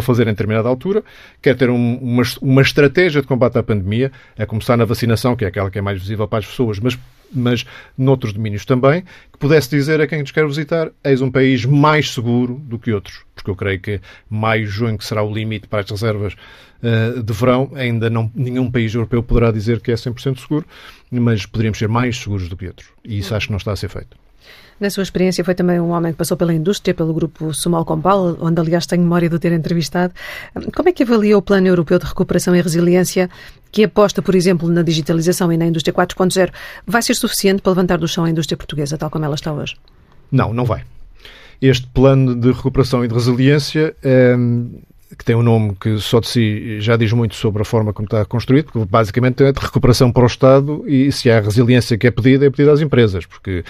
[0.02, 1.04] fazer em determinada altura,
[1.42, 5.46] quer ter um, uma, uma estratégia de combate à pandemia, a começar na vacinação, que
[5.46, 6.98] é aquela que é mais visível para as pessoas, mas
[7.32, 7.66] mas
[7.98, 12.12] noutros domínios também, que pudesse dizer a quem nos quer visitar, eis um país mais
[12.12, 13.24] seguro do que outros.
[13.36, 17.34] Porque eu creio que maio, junho, que será o limite para as reservas uh, de
[17.34, 20.66] verão, ainda não, nenhum país europeu poderá dizer que é 100% seguro,
[21.12, 22.90] mas poderíamos ser mais seguros do que outros.
[23.04, 24.18] E isso acho que não está a ser feito.
[24.80, 28.38] Na sua experiência, foi também um homem que passou pela indústria, pelo grupo Sumal Compal,
[28.40, 30.14] onde, aliás, tenho memória de ter entrevistado.
[30.74, 33.30] Como é que avalia o Plano Europeu de Recuperação e Resiliência,
[33.72, 36.52] que aposta, por exemplo, na digitalização e na indústria 4.0?
[36.88, 39.76] Vai ser suficiente para levantar do chão a indústria portuguesa, tal como ela está hoje?
[40.32, 40.84] Não, não vai.
[41.62, 43.94] Este plano de recuperação e de resiliência.
[44.02, 44.36] É
[45.18, 48.06] que tem um nome que só de si já diz muito sobre a forma como
[48.06, 52.06] está construído, porque basicamente é de recuperação para o Estado e se há resiliência que
[52.06, 53.64] é pedida, é pedida às empresas, porque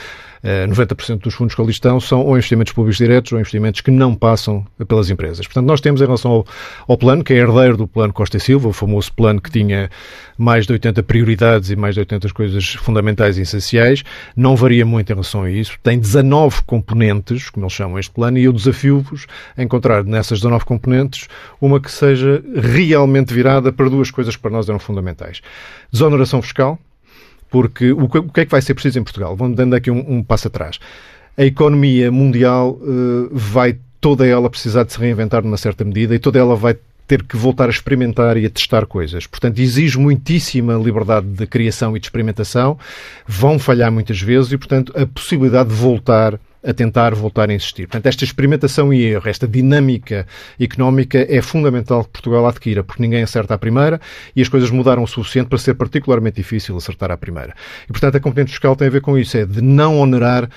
[0.43, 3.91] 90% eh, dos fundos que ali estão são ou investimentos públicos diretos ou investimentos que
[3.91, 5.45] não passam pelas empresas.
[5.45, 6.45] Portanto, nós temos em relação ao,
[6.87, 9.89] ao plano, que é herdeiro do plano Costa e Silva, o famoso plano que tinha
[10.37, 14.03] mais de 80 prioridades e mais de 80 coisas fundamentais e essenciais,
[14.35, 15.77] não varia muito em relação a isso.
[15.83, 20.63] Tem 19 componentes, como eles chamam este plano, e eu desafio-vos a encontrar nessas 19
[20.65, 21.27] componentes
[21.59, 25.41] uma que seja realmente virada para duas coisas que para nós eram fundamentais.
[25.91, 26.79] Desoneração fiscal,
[27.49, 29.35] porque o que é que vai ser preciso em Portugal?
[29.35, 30.79] Vamos dando aqui um, um passo atrás.
[31.37, 36.19] A economia mundial uh, vai toda ela precisar de se reinventar numa certa medida e
[36.19, 39.25] toda ela vai ter que voltar a experimentar e a testar coisas.
[39.25, 42.77] Portanto, exige muitíssima liberdade de criação e de experimentação,
[43.27, 47.87] vão falhar muitas vezes e, portanto, a possibilidade de voltar a tentar voltar a insistir.
[47.87, 50.27] Portanto, esta experimentação e erro, esta dinâmica
[50.59, 53.99] económica é fundamental que Portugal adquira, porque ninguém acerta à primeira
[54.35, 57.55] e as coisas mudaram o suficiente para ser particularmente difícil acertar à primeira.
[57.85, 60.49] E, portanto, a competência fiscal tem a ver com isso, é de não onerar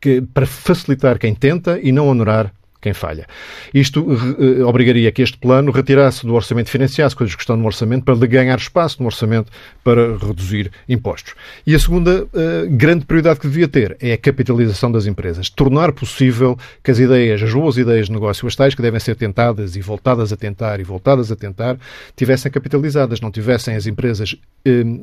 [0.00, 3.26] que, para facilitar quem tenta e não onerar quem falha.
[3.74, 8.04] Isto uh, obrigaria que este plano retirasse do orçamento, financiasse coisas que estão no orçamento
[8.04, 9.50] para ganhar espaço no orçamento
[9.84, 11.34] para reduzir impostos.
[11.66, 12.28] E a segunda uh,
[12.70, 15.50] grande prioridade que devia ter é a capitalização das empresas.
[15.50, 19.16] Tornar possível que as ideias, as boas ideias de negócio, as tais que devem ser
[19.16, 21.76] tentadas e voltadas a tentar e voltadas a tentar,
[22.16, 24.36] tivessem capitalizadas, não tivessem as empresas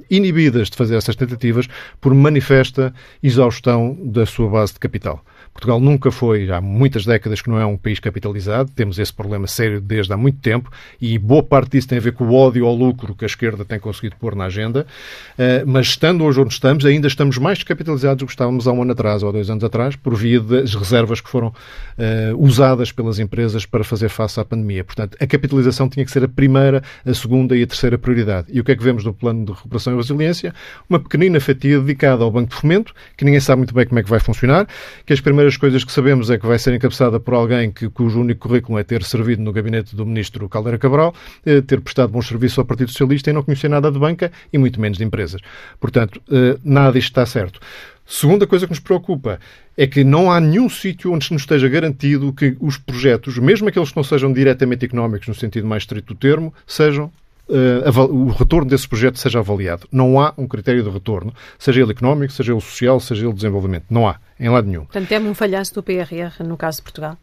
[0.10, 1.68] inibidas de fazer essas tentativas
[2.00, 5.24] por manifesta exaustão da sua base de capital.
[5.58, 9.48] Portugal nunca foi, há muitas décadas que não é um país capitalizado, temos esse problema
[9.48, 12.64] sério desde há muito tempo e boa parte disso tem a ver com o ódio
[12.68, 14.86] ao lucro que a esquerda tem conseguido pôr na agenda,
[15.34, 18.84] uh, mas estando hoje onde estamos, ainda estamos mais descapitalizados do que estávamos há um
[18.84, 22.92] ano atrás ou há dois anos atrás, por via das reservas que foram uh, usadas
[22.92, 24.84] pelas empresas para fazer face à pandemia.
[24.84, 28.46] Portanto, a capitalização tinha que ser a primeira, a segunda e a terceira prioridade.
[28.52, 30.54] E o que é que vemos no plano de recuperação e resiliência?
[30.88, 34.04] Uma pequenina fatia dedicada ao Banco de Fomento, que ninguém sabe muito bem como é
[34.04, 34.68] que vai funcionar,
[35.04, 38.20] que as primeiras coisas que sabemos é que vai ser encabeçada por alguém que, cujo
[38.20, 41.14] único currículo é ter servido no gabinete do ministro Caldeira Cabral,
[41.46, 44.58] eh, ter prestado bons serviços ao Partido Socialista e não conhecer nada de banca e
[44.58, 45.40] muito menos de empresas.
[45.80, 47.60] Portanto, eh, nada disto está certo.
[48.06, 49.40] Segunda coisa que nos preocupa
[49.76, 53.92] é que não há nenhum sítio onde nos esteja garantido que os projetos, mesmo aqueles
[53.92, 57.12] que não sejam diretamente económicos no sentido mais estrito do termo, sejam
[57.50, 59.88] o retorno desse projeto seja avaliado.
[59.92, 63.86] Não há um critério de retorno, seja ele económico, seja ele social, seja ele desenvolvimento.
[63.90, 64.86] Não há, em lado nenhum.
[64.86, 67.18] Portanto, temos um falhanço do PRR no caso de Portugal?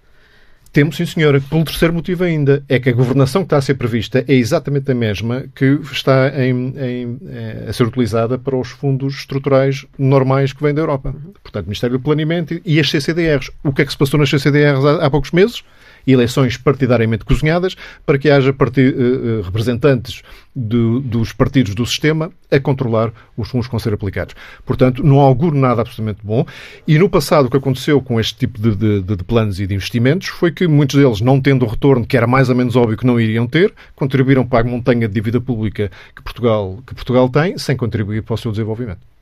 [0.75, 1.41] Temos, sim, senhora.
[1.41, 4.91] Pelo terceiro motivo ainda, é que a governação que está a ser prevista é exatamente
[4.91, 10.53] a mesma que está em, em, eh, a ser utilizada para os fundos estruturais normais
[10.53, 11.15] que vêm da Europa.
[11.45, 13.53] Portanto, Ministério do Planeamento e as CCDRs.
[13.63, 15.63] O que é que se passou nas CCDRs há, há poucos meses?
[16.13, 20.23] Eleições partidariamente cozinhadas para que haja uh, representantes
[20.55, 24.35] de, dos partidos do sistema a controlar os fundos que vão ser aplicados.
[24.65, 26.47] Portanto, não auguro nada absolutamente bom.
[26.87, 29.75] E no passado, o que aconteceu com este tipo de, de, de planos e de
[29.75, 32.97] investimentos foi que muitos deles, não tendo o retorno que era mais ou menos óbvio
[32.97, 37.29] que não iriam ter, contribuíram para a montanha de dívida pública que Portugal, que Portugal
[37.29, 39.14] tem, sem contribuir para o seu desenvolvimento.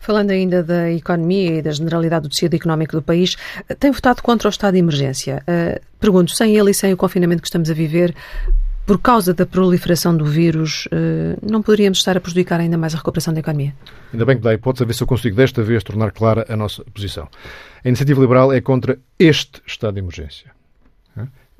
[0.00, 3.36] Falando ainda da economia e da generalidade do tecido económico do país,
[3.78, 5.42] tem votado contra o estado de emergência.
[5.42, 8.14] Uh, pergunto, sem ele e sem o confinamento que estamos a viver,
[8.86, 12.98] por causa da proliferação do vírus, uh, não poderíamos estar a prejudicar ainda mais a
[12.98, 13.74] recuperação da economia?
[14.12, 16.46] Ainda bem que dá a hipótese a ver se eu consigo desta vez tornar clara
[16.48, 17.28] a nossa posição.
[17.84, 20.58] A iniciativa liberal é contra este estado de emergência.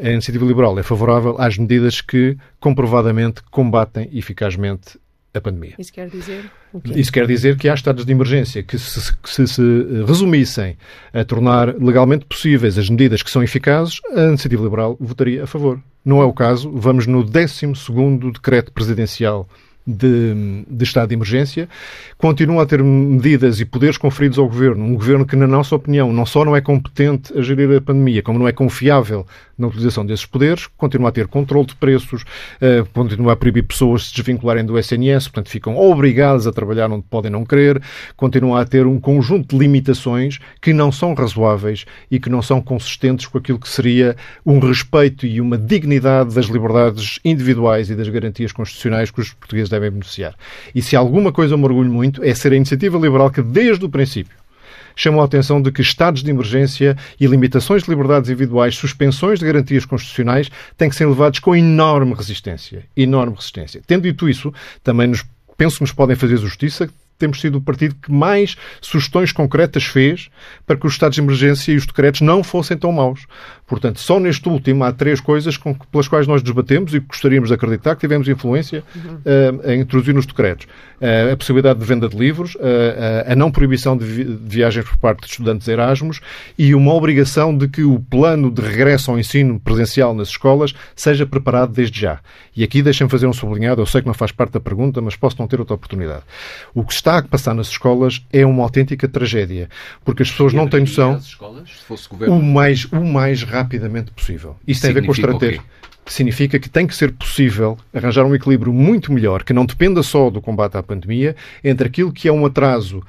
[0.00, 4.96] A iniciativa liberal é favorável às medidas que comprovadamente combatem eficazmente
[5.34, 5.74] a pandemia.
[5.78, 6.92] Isso quer dizer o quê?
[6.98, 9.62] Isso quer dizer que há estados de emergência que se, que se, se
[10.06, 10.76] resumissem
[11.12, 15.80] a tornar legalmente possíveis as medidas que são eficazes, a iniciativa liberal votaria a favor.
[16.04, 16.70] Não é o caso.
[16.72, 17.66] Vamos no 12
[18.32, 19.48] decreto presidencial
[19.88, 21.66] de, de, estado de emergência,
[22.18, 26.12] continua a ter medidas e poderes conferidos ao governo, um governo que, na nossa opinião,
[26.12, 29.26] não só não é competente a gerir a pandemia, como não é confiável
[29.58, 34.02] na utilização desses poderes, continua a ter controle de preços, uh, continua a proibir pessoas
[34.02, 37.82] de se desvincularem do SNS, portanto ficam obrigadas a trabalhar onde podem não querer,
[38.16, 42.60] continua a ter um conjunto de limitações que não são razoáveis e que não são
[42.60, 48.08] consistentes com aquilo que seria um respeito e uma dignidade das liberdades individuais e das
[48.08, 50.34] garantias constitucionais que os portugueses devem beneficiar.
[50.74, 53.84] E se alguma coisa eu me orgulho muito é ser a iniciativa liberal que, desde
[53.84, 54.36] o princípio,
[54.98, 59.46] chamam a atenção de que estados de emergência e limitações de liberdades individuais, suspensões de
[59.46, 62.84] garantias constitucionais, têm que ser levados com enorme resistência.
[62.96, 63.80] Enorme resistência.
[63.86, 65.24] Tendo dito isso, também nos,
[65.56, 70.30] penso que nos podem fazer justiça temos sido o partido que mais sugestões concretas fez
[70.66, 73.26] para que os estados de emergência e os decretos não fossem tão maus.
[73.66, 77.54] Portanto, só neste último há três coisas com, pelas quais nós debatemos e gostaríamos de
[77.54, 79.14] acreditar que tivemos influência uhum.
[79.16, 80.66] uh, a introduzir nos decretos.
[81.00, 84.86] Uh, a possibilidade de venda de livros, uh, a não proibição de, vi de, viagens
[84.86, 86.20] por parte de estudantes Erasmus
[86.56, 91.26] e uma obrigação de que o plano de regresso ao ensino presencial nas escolas seja
[91.26, 92.20] preparado desde já.
[92.56, 95.14] E aqui deixem-me fazer um sublinhado, eu sei que não faz parte da pergunta, mas
[95.14, 96.22] posso não ter outra oportunidade.
[96.74, 99.68] O que está está a passar nas escolas é uma autêntica tragédia,
[100.04, 101.70] porque as pessoas não têm noção escolas,
[102.28, 104.56] o mais o mais rapidamente possível.
[104.66, 105.62] Isso tem a ver com a estratégia.
[106.04, 110.30] Significa que tem que ser possível arranjar um equilíbrio muito melhor, que não dependa só
[110.30, 113.02] do combate à pandemia, entre aquilo que é um atraso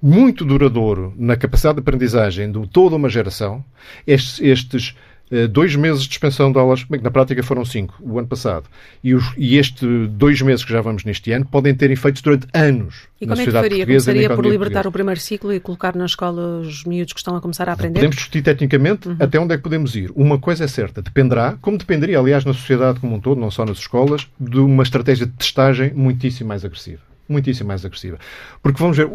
[0.00, 3.64] muito duradouro na capacidade de aprendizagem de toda uma geração,
[4.04, 4.96] estes, estes
[5.50, 8.64] dois meses de suspensão de aulas, bem que na prática foram cinco, o ano passado,
[9.02, 12.46] e, os, e este dois meses que já vamos neste ano podem ter efeitos durante
[12.52, 13.08] anos.
[13.20, 13.86] E como é que faria?
[13.86, 17.40] Começaria por libertar o primeiro ciclo e colocar na escola os miúdos que estão a
[17.40, 17.94] começar a aprender?
[17.94, 19.16] Podemos discutir tecnicamente uhum.
[19.18, 20.10] até onde é que podemos ir.
[20.14, 23.64] Uma coisa é certa, dependerá, como dependeria, aliás, na sociedade como um todo, não só
[23.64, 28.18] nas escolas, de uma estratégia de testagem muitíssimo mais agressiva muitíssimo mais agressiva.
[28.62, 29.08] Porque vamos ver,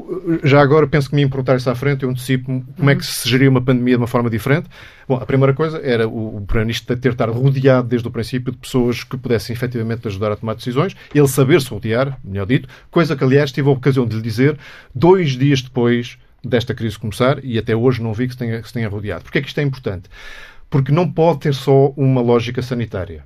[0.43, 3.29] já agora penso que me perguntar isso à frente, eu antecipo como é que se
[3.29, 4.67] geria uma pandemia de uma forma diferente.
[5.07, 8.57] Bom, a primeira coisa era o, o Primeiro-Ministro ter estar rodeado desde o princípio de
[8.57, 13.23] pessoas que pudessem efetivamente ajudar a tomar decisões, ele saber-se rodear, melhor dito, coisa que
[13.23, 14.57] aliás tive a ocasião de lhe dizer
[14.93, 18.67] dois dias depois desta crise começar e até hoje não vi que se tenha, que
[18.67, 19.23] se tenha rodeado.
[19.23, 20.09] Porquê é que isto é importante?
[20.69, 23.23] Porque não pode ter só uma lógica sanitária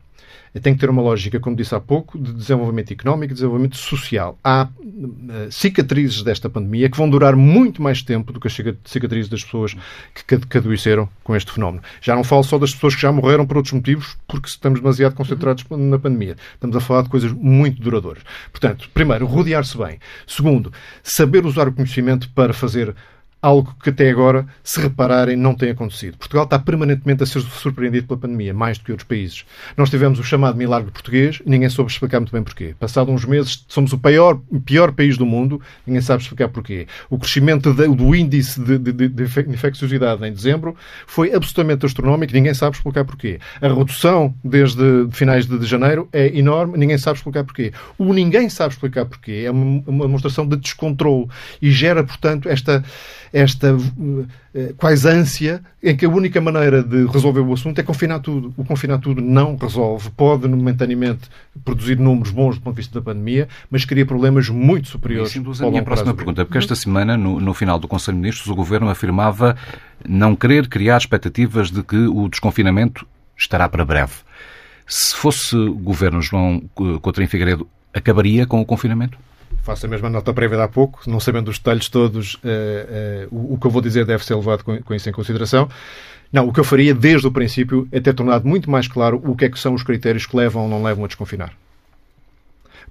[0.62, 4.38] tem que ter uma lógica, como disse há pouco, de desenvolvimento económico e desenvolvimento social.
[4.44, 8.54] Há uh, cicatrizes desta pandemia que vão durar muito mais tempo do que as
[8.86, 9.76] cicatrizes das pessoas
[10.14, 11.84] que, que adoeceram com este fenómeno.
[12.02, 15.16] Já não falo só das pessoas que já morreram por outros motivos, porque estamos demasiado
[15.16, 16.36] concentrados na pandemia.
[16.54, 18.24] Estamos a falar de coisas muito duradouras.
[18.52, 20.00] Portanto, primeiro, rodear-se bem.
[20.28, 20.72] Segundo,
[21.04, 22.96] saber usar o conhecimento para fazer
[23.42, 26.18] algo que até agora, se repararem, não tem acontecido.
[26.18, 29.46] Portugal está permanentemente a ser surpreendido pela pandemia, mais do que outros países.
[29.76, 32.76] Nós tivemos o chamado milagre português, ninguém soube explicar muito bem porquê.
[32.80, 36.88] Passado uns meses, somos o pior, pior país do mundo, ninguém sabe explicar porquê.
[37.10, 40.76] O crescimento do índice de, de, de, infecciosidade em dezembro
[41.08, 43.40] foi absolutamente astronómico, ninguém sabe explicar porquê.
[43.60, 47.72] A redução desde finais de, janeiro é enorme, ninguém sabe explicar porquê.
[47.98, 51.28] O ninguém sabe explicar porquê é uma, uma demonstração de descontrole
[51.62, 52.84] e gera, portanto, esta
[53.34, 54.28] esta uh,
[54.78, 58.54] quase ânsia em que a única maneira de resolver o assunto é confinar tudo.
[58.58, 60.10] O confinar tudo não resolve.
[60.12, 61.30] Pode, momentaneamente,
[61.64, 65.36] produzir números bons do ponto de vista da pandemia, mas cria problemas muito superiores.
[65.36, 68.50] Isso a minha próxima pergunta, porque esta semana, no, no final do Conselho de Ministros,
[68.50, 69.56] o Governo afirmava
[70.08, 73.06] não querer criar expectativas de que o desconfinamento
[73.38, 74.14] estará para breve.
[74.86, 76.62] Se fosse o governo João
[77.02, 79.18] Coutinho Figueiredo, acabaria com o confinamento?
[79.64, 82.40] Faço a mesma nota prévia de há pouco, não sabendo os detalhes todos, uh,
[83.32, 85.70] uh, o, o, que eu vou dizer deve ser levado com, com, isso em consideração.
[86.32, 89.36] Não, o que eu faria desde o princípio é ter tornado muito mais claro o
[89.36, 91.54] que é que são os critérios que levam ou não levam a desconfinar.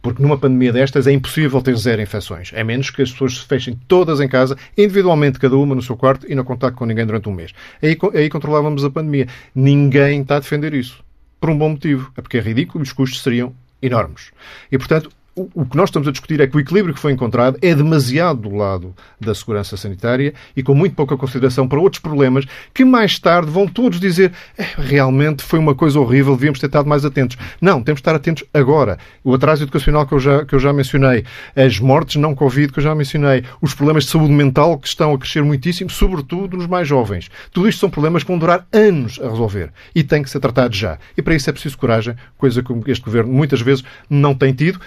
[0.02, 2.52] Porque numa pandemia destas é impossível ter zero infecções.
[2.54, 5.96] É menos que as pessoas se fechem todas em casa, individualmente, cada uma no seu
[5.96, 7.52] quarto e não contacte com ninguém durante um mês.
[7.82, 9.28] Aí, aí controlávamos a pandemia.
[9.54, 11.04] Ninguém está a defender isso.
[11.38, 12.10] Por um bom motivo.
[12.16, 14.30] É porque é ridículo e os custos seriam enormes.
[14.72, 15.10] E, portanto,
[15.54, 18.48] o que nós estamos a discutir é que o equilíbrio que foi encontrado é demasiado
[18.48, 23.18] do lado da segurança sanitária e com muito pouca consideração para outros problemas que mais
[23.18, 27.36] tarde vão todos dizer é, realmente foi uma coisa horrível, devíamos ter estado mais atentos.
[27.60, 28.98] Não, temos de estar atentos agora.
[29.22, 31.24] O atraso educacional que eu já, que eu já mencionei,
[31.54, 35.12] as mortes não Covid que eu já mencionei, os problemas de saúde mental que estão
[35.14, 37.30] a crescer muitíssimo, sobretudo nos mais jovens.
[37.52, 40.76] Tudo isto são problemas que vão durar anos a resolver e têm que ser tratados
[40.76, 40.98] já.
[41.16, 44.80] E para isso é preciso coragem, coisa que este governo muitas vezes não tem tido,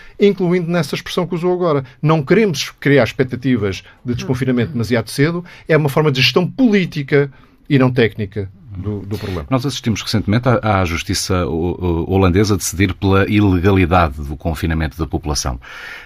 [0.43, 1.83] incluindo nessa expressão que usou agora.
[2.01, 7.31] Não queremos criar expectativas de desconfinamento demasiado cedo, é uma forma de gestão política
[7.69, 9.45] e não técnica do, do, problema.
[9.49, 15.55] Nós assistimos recentemente à, à justiça holandesa decidir pela ilegalidade do confinamento da população.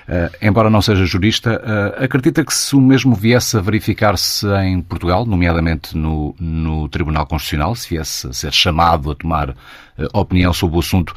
[0.08, 4.82] Uh, embora não seja jurista, uh, acredita que se o mesmo viesse a verificar-se em
[4.82, 9.56] Portugal, nomeadamente no, no, Tribunal Constitucional, se viesse a ser chamado a tomar uh,
[10.14, 11.16] opinião sobre o assunto,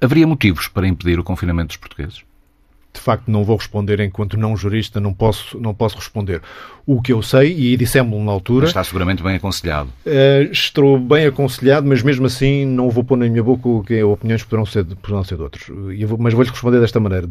[0.00, 2.22] Haveria motivos para impedir o confinamento dos portugueses?
[2.96, 6.40] de facto não vou responder enquanto não jurista, não posso, não posso responder.
[6.84, 8.62] O que eu sei, e dissemos-lo na altura...
[8.62, 9.90] Mas está seguramente bem aconselhado.
[10.04, 14.02] Uh, estou bem aconselhado, mas mesmo assim não vou pôr na minha boca o que
[14.02, 15.68] opiniões que poderão ser, poderão ser de outros.
[16.06, 17.28] Vou, mas vou-lhe responder desta maneira.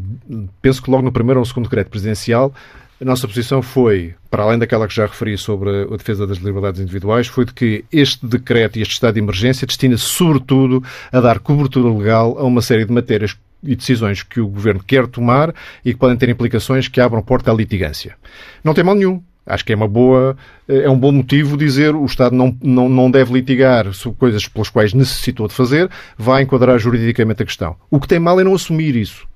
[0.62, 2.52] Penso que logo no primeiro ou no segundo decreto presidencial
[3.00, 6.80] a nossa posição foi, para além daquela que já referi sobre a defesa das liberdades
[6.80, 10.82] individuais, foi de que este decreto e este estado de emergência destina-se sobretudo
[11.12, 15.06] a dar cobertura legal a uma série de matérias e decisões que o Governo quer
[15.06, 15.54] tomar
[15.84, 18.16] e que podem ter implicações que abram porta à litigância.
[18.64, 19.22] Não tem mal nenhum.
[19.44, 23.10] Acho que é uma boa, é um bom motivo dizer o Estado não, não, não
[23.10, 27.76] deve litigar sobre coisas pelas quais necessitou de fazer, vai enquadrar juridicamente a questão.
[27.88, 29.28] O que tem mal é não assumir isso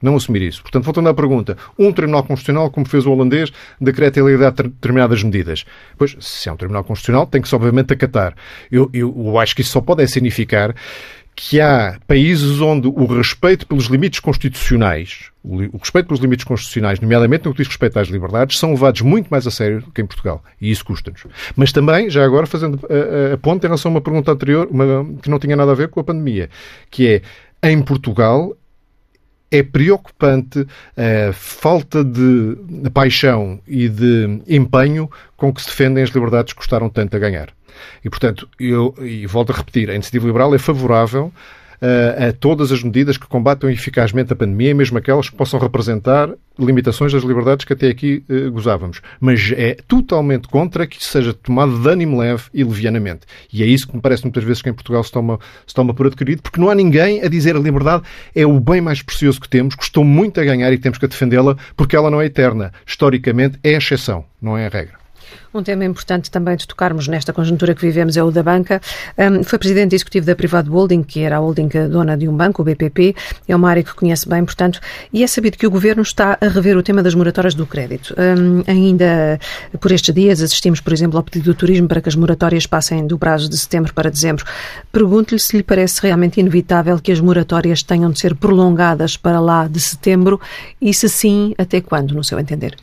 [0.00, 0.62] não assumir isso.
[0.62, 4.68] Portanto, voltando à pergunta, um Tribunal Constitucional, como fez o holandês, decreta a ilegalidade de
[4.68, 5.64] determinadas medidas.
[5.96, 8.34] Pois, se é um Tribunal Constitucional, tem que, obviamente, acatar.
[8.70, 10.74] Eu, eu, eu acho que isso só pode significar
[11.36, 17.44] que há países onde o respeito pelos limites constitucionais, o respeito pelos limites constitucionais, nomeadamente
[17.44, 20.06] no que diz respeito às liberdades, são levados muito mais a sério do que em
[20.06, 20.42] Portugal.
[20.58, 21.26] E isso custa-nos.
[21.54, 25.04] Mas também, já agora, fazendo a, a ponte em relação a uma pergunta anterior, uma,
[25.22, 26.48] que não tinha nada a ver com a pandemia,
[26.90, 27.06] que
[27.62, 28.56] é, em Portugal,
[29.50, 32.56] é preocupante a falta de
[32.92, 37.48] paixão e de empenho com que se defendem as liberdades que custaram tanto a ganhar.
[38.04, 41.32] E, portanto, eu e volto a repetir, a iniciativa liberal é favorável
[41.80, 47.12] a todas as medidas que combatam eficazmente a pandemia, mesmo aquelas que possam representar limitações
[47.12, 49.00] das liberdades que até aqui uh, gozávamos.
[49.20, 53.20] Mas é totalmente contra que seja tomado de ânimo leve e levianamente.
[53.52, 55.92] E é isso que me parece muitas vezes que em Portugal se toma, se toma
[55.92, 59.40] por adquirido, porque não há ninguém a dizer a liberdade é o bem mais precioso
[59.40, 62.72] que temos, custou muito a ganhar e temos que defendê-la porque ela não é eterna.
[62.86, 65.05] Historicamente é a exceção, não é a regra.
[65.52, 68.80] Um tema importante também de tocarmos nesta conjuntura que vivemos é o da banca.
[69.16, 72.62] Um, foi presidente executivo da Privado Holding, que era a holding dona de um banco,
[72.62, 73.14] o BPP.
[73.48, 74.80] É uma área que conhece bem, portanto,
[75.12, 78.14] e é sabido que o governo está a rever o tema das moratórias do crédito.
[78.18, 79.40] Um, ainda
[79.80, 83.06] por estes dias assistimos, por exemplo, ao pedido do turismo para que as moratórias passem
[83.06, 84.44] do prazo de setembro para dezembro.
[84.92, 89.66] Pergunto-lhe se lhe parece realmente inevitável que as moratórias tenham de ser prolongadas para lá
[89.66, 90.40] de setembro
[90.80, 92.76] e, se sim, até quando, no seu entender?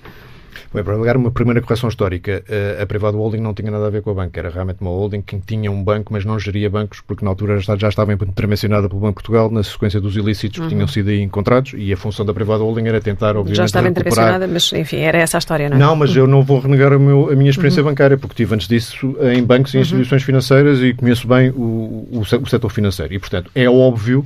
[0.74, 2.43] Bem, para ligar uma primeira correção histórica,
[2.82, 5.21] a Privado Holding não tinha nada a ver com a banca, era realmente uma holding
[5.21, 8.99] que tinha um banco, mas não geria bancos, porque na altura já estava intermencionada pelo
[8.99, 10.67] Banco de Portugal, na sequência dos ilícitos uhum.
[10.67, 13.65] que tinham sido aí encontrados, e a função da Privado Holding era tentar, obviamente, Já
[13.65, 14.49] estava recuperar...
[14.49, 15.80] mas enfim, era essa a história, não é?
[15.80, 17.89] Não, mas eu não vou renegar meu, a minha experiência uhum.
[17.89, 19.84] bancária, porque tive antes disso em bancos e uhum.
[19.84, 23.13] instituições financeiras e conheço bem o, o, o setor financeiro.
[23.13, 24.26] E, portanto, é óbvio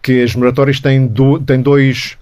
[0.00, 2.16] que as moratórias têm, do, têm dois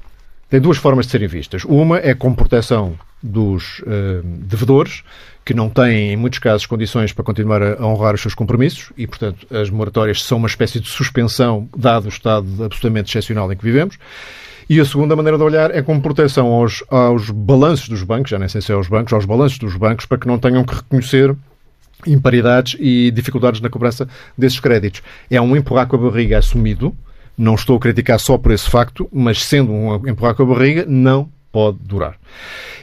[0.48, 1.64] tem duas formas de serem vistas.
[1.64, 5.02] Uma é com proteção dos uh, devedores,
[5.44, 9.06] que não têm, em muitos casos, condições para continuar a, honrar os seus compromissos e,
[9.06, 13.64] portanto, as moratórias são uma espécie de suspensão, dado o estado absolutamente excepcional em que
[13.64, 13.98] vivemos.
[14.68, 18.38] E a segunda maneira de olhar é com proteção aos, aos balanços dos bancos, já
[18.38, 20.74] nem sei se é aos bancos, aos balanços dos bancos, para que não tenham que
[20.74, 21.34] reconhecer
[22.06, 25.02] imparidades e dificuldades na cobrança desses créditos.
[25.30, 26.94] É um empurrar com a barriga assumido,
[27.38, 30.84] não estou a criticar só por esse facto, mas sendo um empurrar com a barriga,
[30.86, 32.16] não pode durar.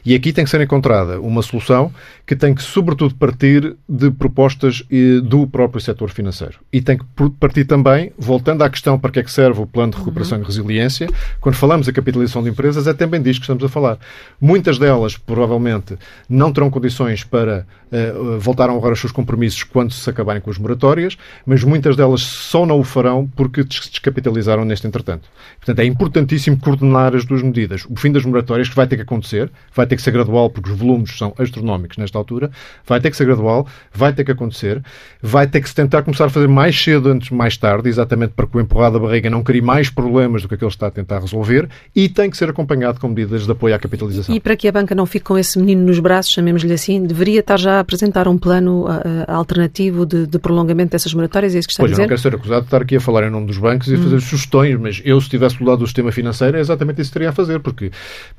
[0.06, 1.92] E aqui tem que ser encontrada uma solução
[2.26, 4.84] que tem que, sobretudo, partir de propostas
[5.24, 6.60] do próprio setor financeiro.
[6.72, 7.06] E tem que
[7.40, 10.44] partir também, voltando à questão para que é que serve o plano de recuperação uhum.
[10.44, 11.08] e resiliência,
[11.40, 13.98] quando falamos da capitalização de empresas, é também disso que estamos a falar.
[14.40, 15.98] Muitas delas, provavelmente,
[16.28, 20.50] não terão condições para uh, voltar a honrar os seus compromissos quando se acabarem com
[20.50, 25.30] as moratórias, mas muitas delas só não o farão porque descapitalizaram neste entretanto.
[25.58, 27.86] Portanto, é importantíssimo coordenar as duas medidas.
[27.90, 30.70] O fim das moratórias, que vai ter que acontecer, vai ter que ser gradual, porque
[30.70, 32.50] os volumes são astronómicos nesta altura,
[32.86, 34.82] vai ter que ser gradual, vai ter que acontecer,
[35.22, 38.48] vai ter que se tentar começar a fazer mais cedo antes mais tarde, exatamente para
[38.48, 41.20] que o empurrado da barriga não crie mais problemas do que aquele está a tentar
[41.20, 44.34] resolver, e tem que ser acompanhado com medidas de apoio à capitalização.
[44.34, 47.40] E para que a banca não fique com esse menino nos braços, chamemos-lhe assim, deveria
[47.40, 48.92] estar já a apresentar um plano uh,
[49.28, 52.04] alternativo de, de, prolongamento dessas moratórias, é isso que está pois, a dizer?
[52.04, 53.96] eu não quero ser acusado de estar aqui a falar em nome dos bancos e
[53.96, 54.04] hum.
[54.04, 57.14] fazer sugestões, mas eu, se estivesse do lado do sistema financeiro, é exatamente isso que
[57.14, 57.92] teria a fazer, porque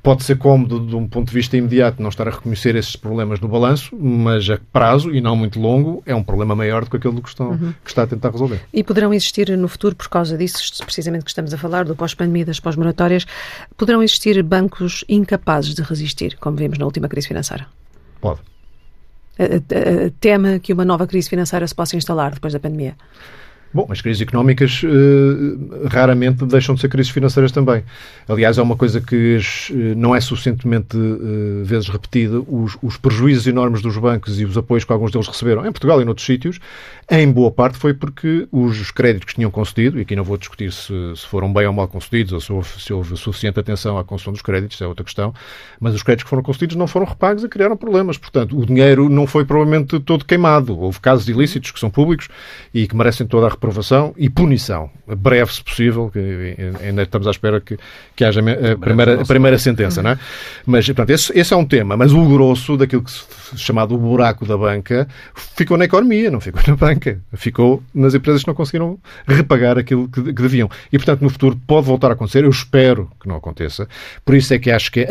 [0.07, 3.41] pode ser cómodo de um ponto de vista imediato não estar a reconhecer esses problemas
[3.41, 6.97] no balanço, mas a prazo e não muito longo é um problema maior do que
[6.97, 7.75] aquele que, estão, uhum.
[7.83, 8.61] que está a tentar resolver.
[8.73, 12.45] E poderão existir no futuro, por causa disso, precisamente que estamos a falar, do pós-pandemia,
[12.45, 13.27] das pós-moratórias,
[13.77, 17.67] poderão existir bancos incapazes de resistir, como vimos na última crise financeira?
[18.21, 18.39] Pode.
[20.21, 22.95] Teme que uma nova crise financeira se possa instalar depois da pandemia?
[23.77, 27.83] Bom, as crises económicas uh, raramente deixam de ser crises financeiras também.
[28.27, 32.41] Aliás, é uma coisa que uh, não é suficientemente uh, vezes repetida.
[32.41, 36.01] Os, os, prejuízos enormes dos bancos e os apoios que alguns deles receberam em Portugal
[36.01, 36.59] e noutros sítios,
[37.11, 40.73] em boa parte foi porque os créditos que tinham concedido, e aqui não vou discutir
[40.73, 44.05] se, se foram bem ou mal concedidos, ou se houve, se houve, suficiente atenção à
[44.05, 45.35] concessão dos créditos, é outra questão,
[45.79, 48.17] mas os créditos que foram concedidos não foram repagos e criaram problemas.
[48.17, 50.79] Portanto, o dinheiro não foi provavelmente todo queimado.
[50.79, 52.29] Houve casos ilícitos que são públicos
[52.73, 54.89] e que merecem toda a reprovação e punição,
[55.19, 57.77] breve se possível, que ainda estamos à espera que,
[58.15, 60.19] que haja a primeira, a primeira sentença, não é?
[60.65, 63.25] Mas, portanto, esse, esse é um tema, mas o grosso daquilo que se
[63.57, 68.43] chamado o buraco da banca ficou na economia, não ficou na banca, ficou nas empresas
[68.43, 70.71] que não conseguiram repagar aquilo que, que deviam.
[70.93, 73.89] E, portanto, no futuro pode voltar a acontecer, eu espero que não aconteça,
[74.25, 75.07] por isso é que acho que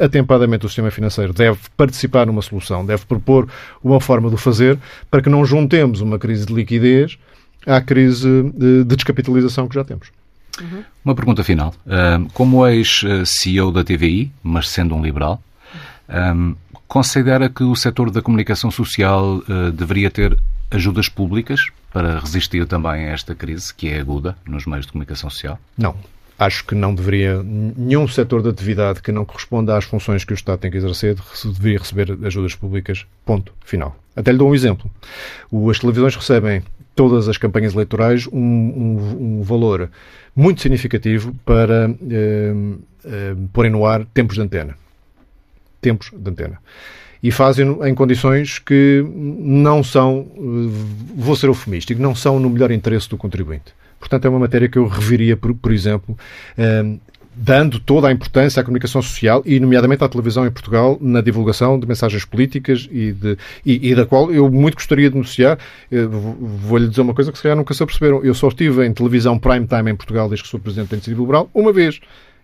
[0.00, 3.48] atempadamente o sistema financeiro deve participar numa solução, deve propor
[3.82, 4.78] uma forma de o fazer
[5.10, 7.18] para que não juntemos uma crise de liquidez
[7.66, 10.08] à crise de descapitalização que já temos.
[10.60, 10.84] Uhum.
[11.04, 11.74] Uma pergunta final.
[12.32, 15.42] Como ex-CEO da TVI, mas sendo um liberal,
[16.88, 19.42] considera que o setor da comunicação social
[19.74, 20.38] deveria ter
[20.70, 25.28] ajudas públicas para resistir também a esta crise que é aguda nos meios de comunicação
[25.28, 25.58] social?
[25.76, 25.94] Não.
[26.38, 30.34] Acho que não deveria, nenhum setor de atividade que não corresponda às funções que o
[30.34, 33.06] Estado tem que exercer deveria receber ajudas públicas.
[33.24, 33.54] Ponto.
[33.64, 33.96] Final.
[34.14, 34.90] Até lhe dou um exemplo.
[35.70, 36.62] As televisões recebem
[36.96, 39.90] todas as campanhas eleitorais um, um, um valor
[40.34, 42.54] muito significativo para eh,
[43.04, 44.74] eh, porem no ar tempos de antena.
[45.80, 46.58] Tempos de antena.
[47.22, 50.40] E fazem-no em condições que não são, eh,
[51.14, 53.74] vou ser eufemístico, não são no melhor interesse do contribuinte.
[54.00, 56.16] Portanto, é uma matéria que eu reviria, por, por exemplo,
[57.38, 61.78] dando toda a importância à comunicação social e, nomeadamente, à televisão em Portugal na divulgação
[61.78, 65.58] de mensagens políticas e, de, e, e da qual eu muito gostaria de denunciar.
[65.92, 68.24] Eh, vou-lhe dizer uma coisa que se calhar nunca se aperceberam.
[68.24, 71.20] Eu só estive em televisão prime time em Portugal desde que sou Presidente da Iniciativa
[71.20, 72.00] Liberal uma vez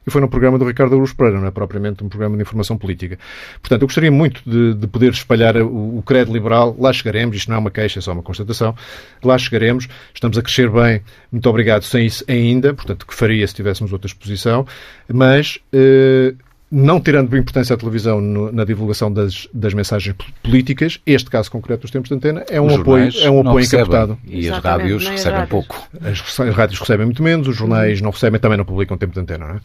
[0.07, 2.77] e foi no programa do Ricardo Aruz Pereira, não é propriamente um programa de informação
[2.77, 3.19] política.
[3.61, 6.75] Portanto, eu gostaria muito de, de poder espalhar o, o, credo liberal.
[6.79, 8.75] Lá chegaremos, isto não é uma queixa, é só uma constatação.
[9.23, 13.55] Lá chegaremos, estamos a crescer bem, muito obrigado sem isso ainda, portanto, que faria se
[13.55, 14.67] tivéssemos outra exposição,
[15.09, 15.59] mas.
[15.73, 16.35] Eh,
[16.73, 21.83] não tirando importância à televisão no, na divulgação das, das, mensagens políticas, este caso concreto
[21.83, 24.19] dos tempos de antena é um apoio, é um apoio encapotado.
[24.27, 25.51] E as rádios recebem rádios.
[25.51, 25.89] pouco.
[26.01, 29.21] As, as, rádios recebem muito menos, os jornais não recebem, também não publicam tempo de
[29.21, 29.61] antena, não é?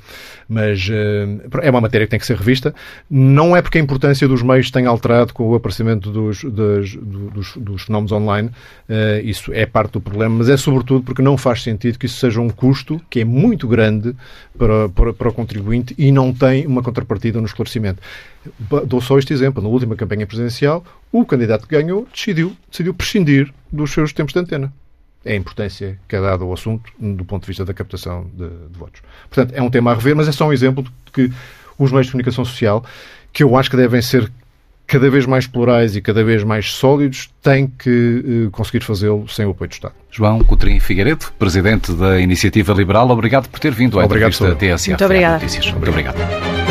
[0.50, 2.76] Mas uh, é uma matéria que tem que ser revista.
[3.10, 7.56] Não é porque a importância dos meios tem alterado com o aparecimento dos, dos, dos,
[7.56, 11.64] dos fenómenos online, uh, isso é parte do problema, mas é sobretudo porque não faz
[11.64, 14.14] sentido que isso seja um custo que é muito grande
[14.58, 18.02] para, para, para o contribuinte e não tem uma contrapartida no esclarecimento.
[18.86, 19.62] Dou só este exemplo.
[19.62, 24.40] Na última campanha presidencial, o candidato que ganhou decidiu, decidiu prescindir dos seus tempos de
[24.40, 24.74] antena.
[25.24, 28.48] É a importância que é dada ao assunto do ponto de vista da captação de,
[28.48, 29.02] de votos.
[29.30, 31.32] Portanto, é um tema a rever, mas é só um exemplo de que
[31.78, 32.84] os meios de comunicação social,
[33.34, 34.32] que eu acho que devem ser
[34.88, 39.46] cada vez mais plurais e cada vez mais sólidos, têm que uh, conseguir fazê-lo sem
[39.46, 39.94] o apoio do Estado.
[40.10, 44.90] João Coutrinho Figueiredo, Presidente da Iniciativa Liberal, obrigado por ter vindo à obrigado, entrevista TSF.
[44.92, 45.42] Muito obrigado.
[45.42, 46.67] Muito obrigado.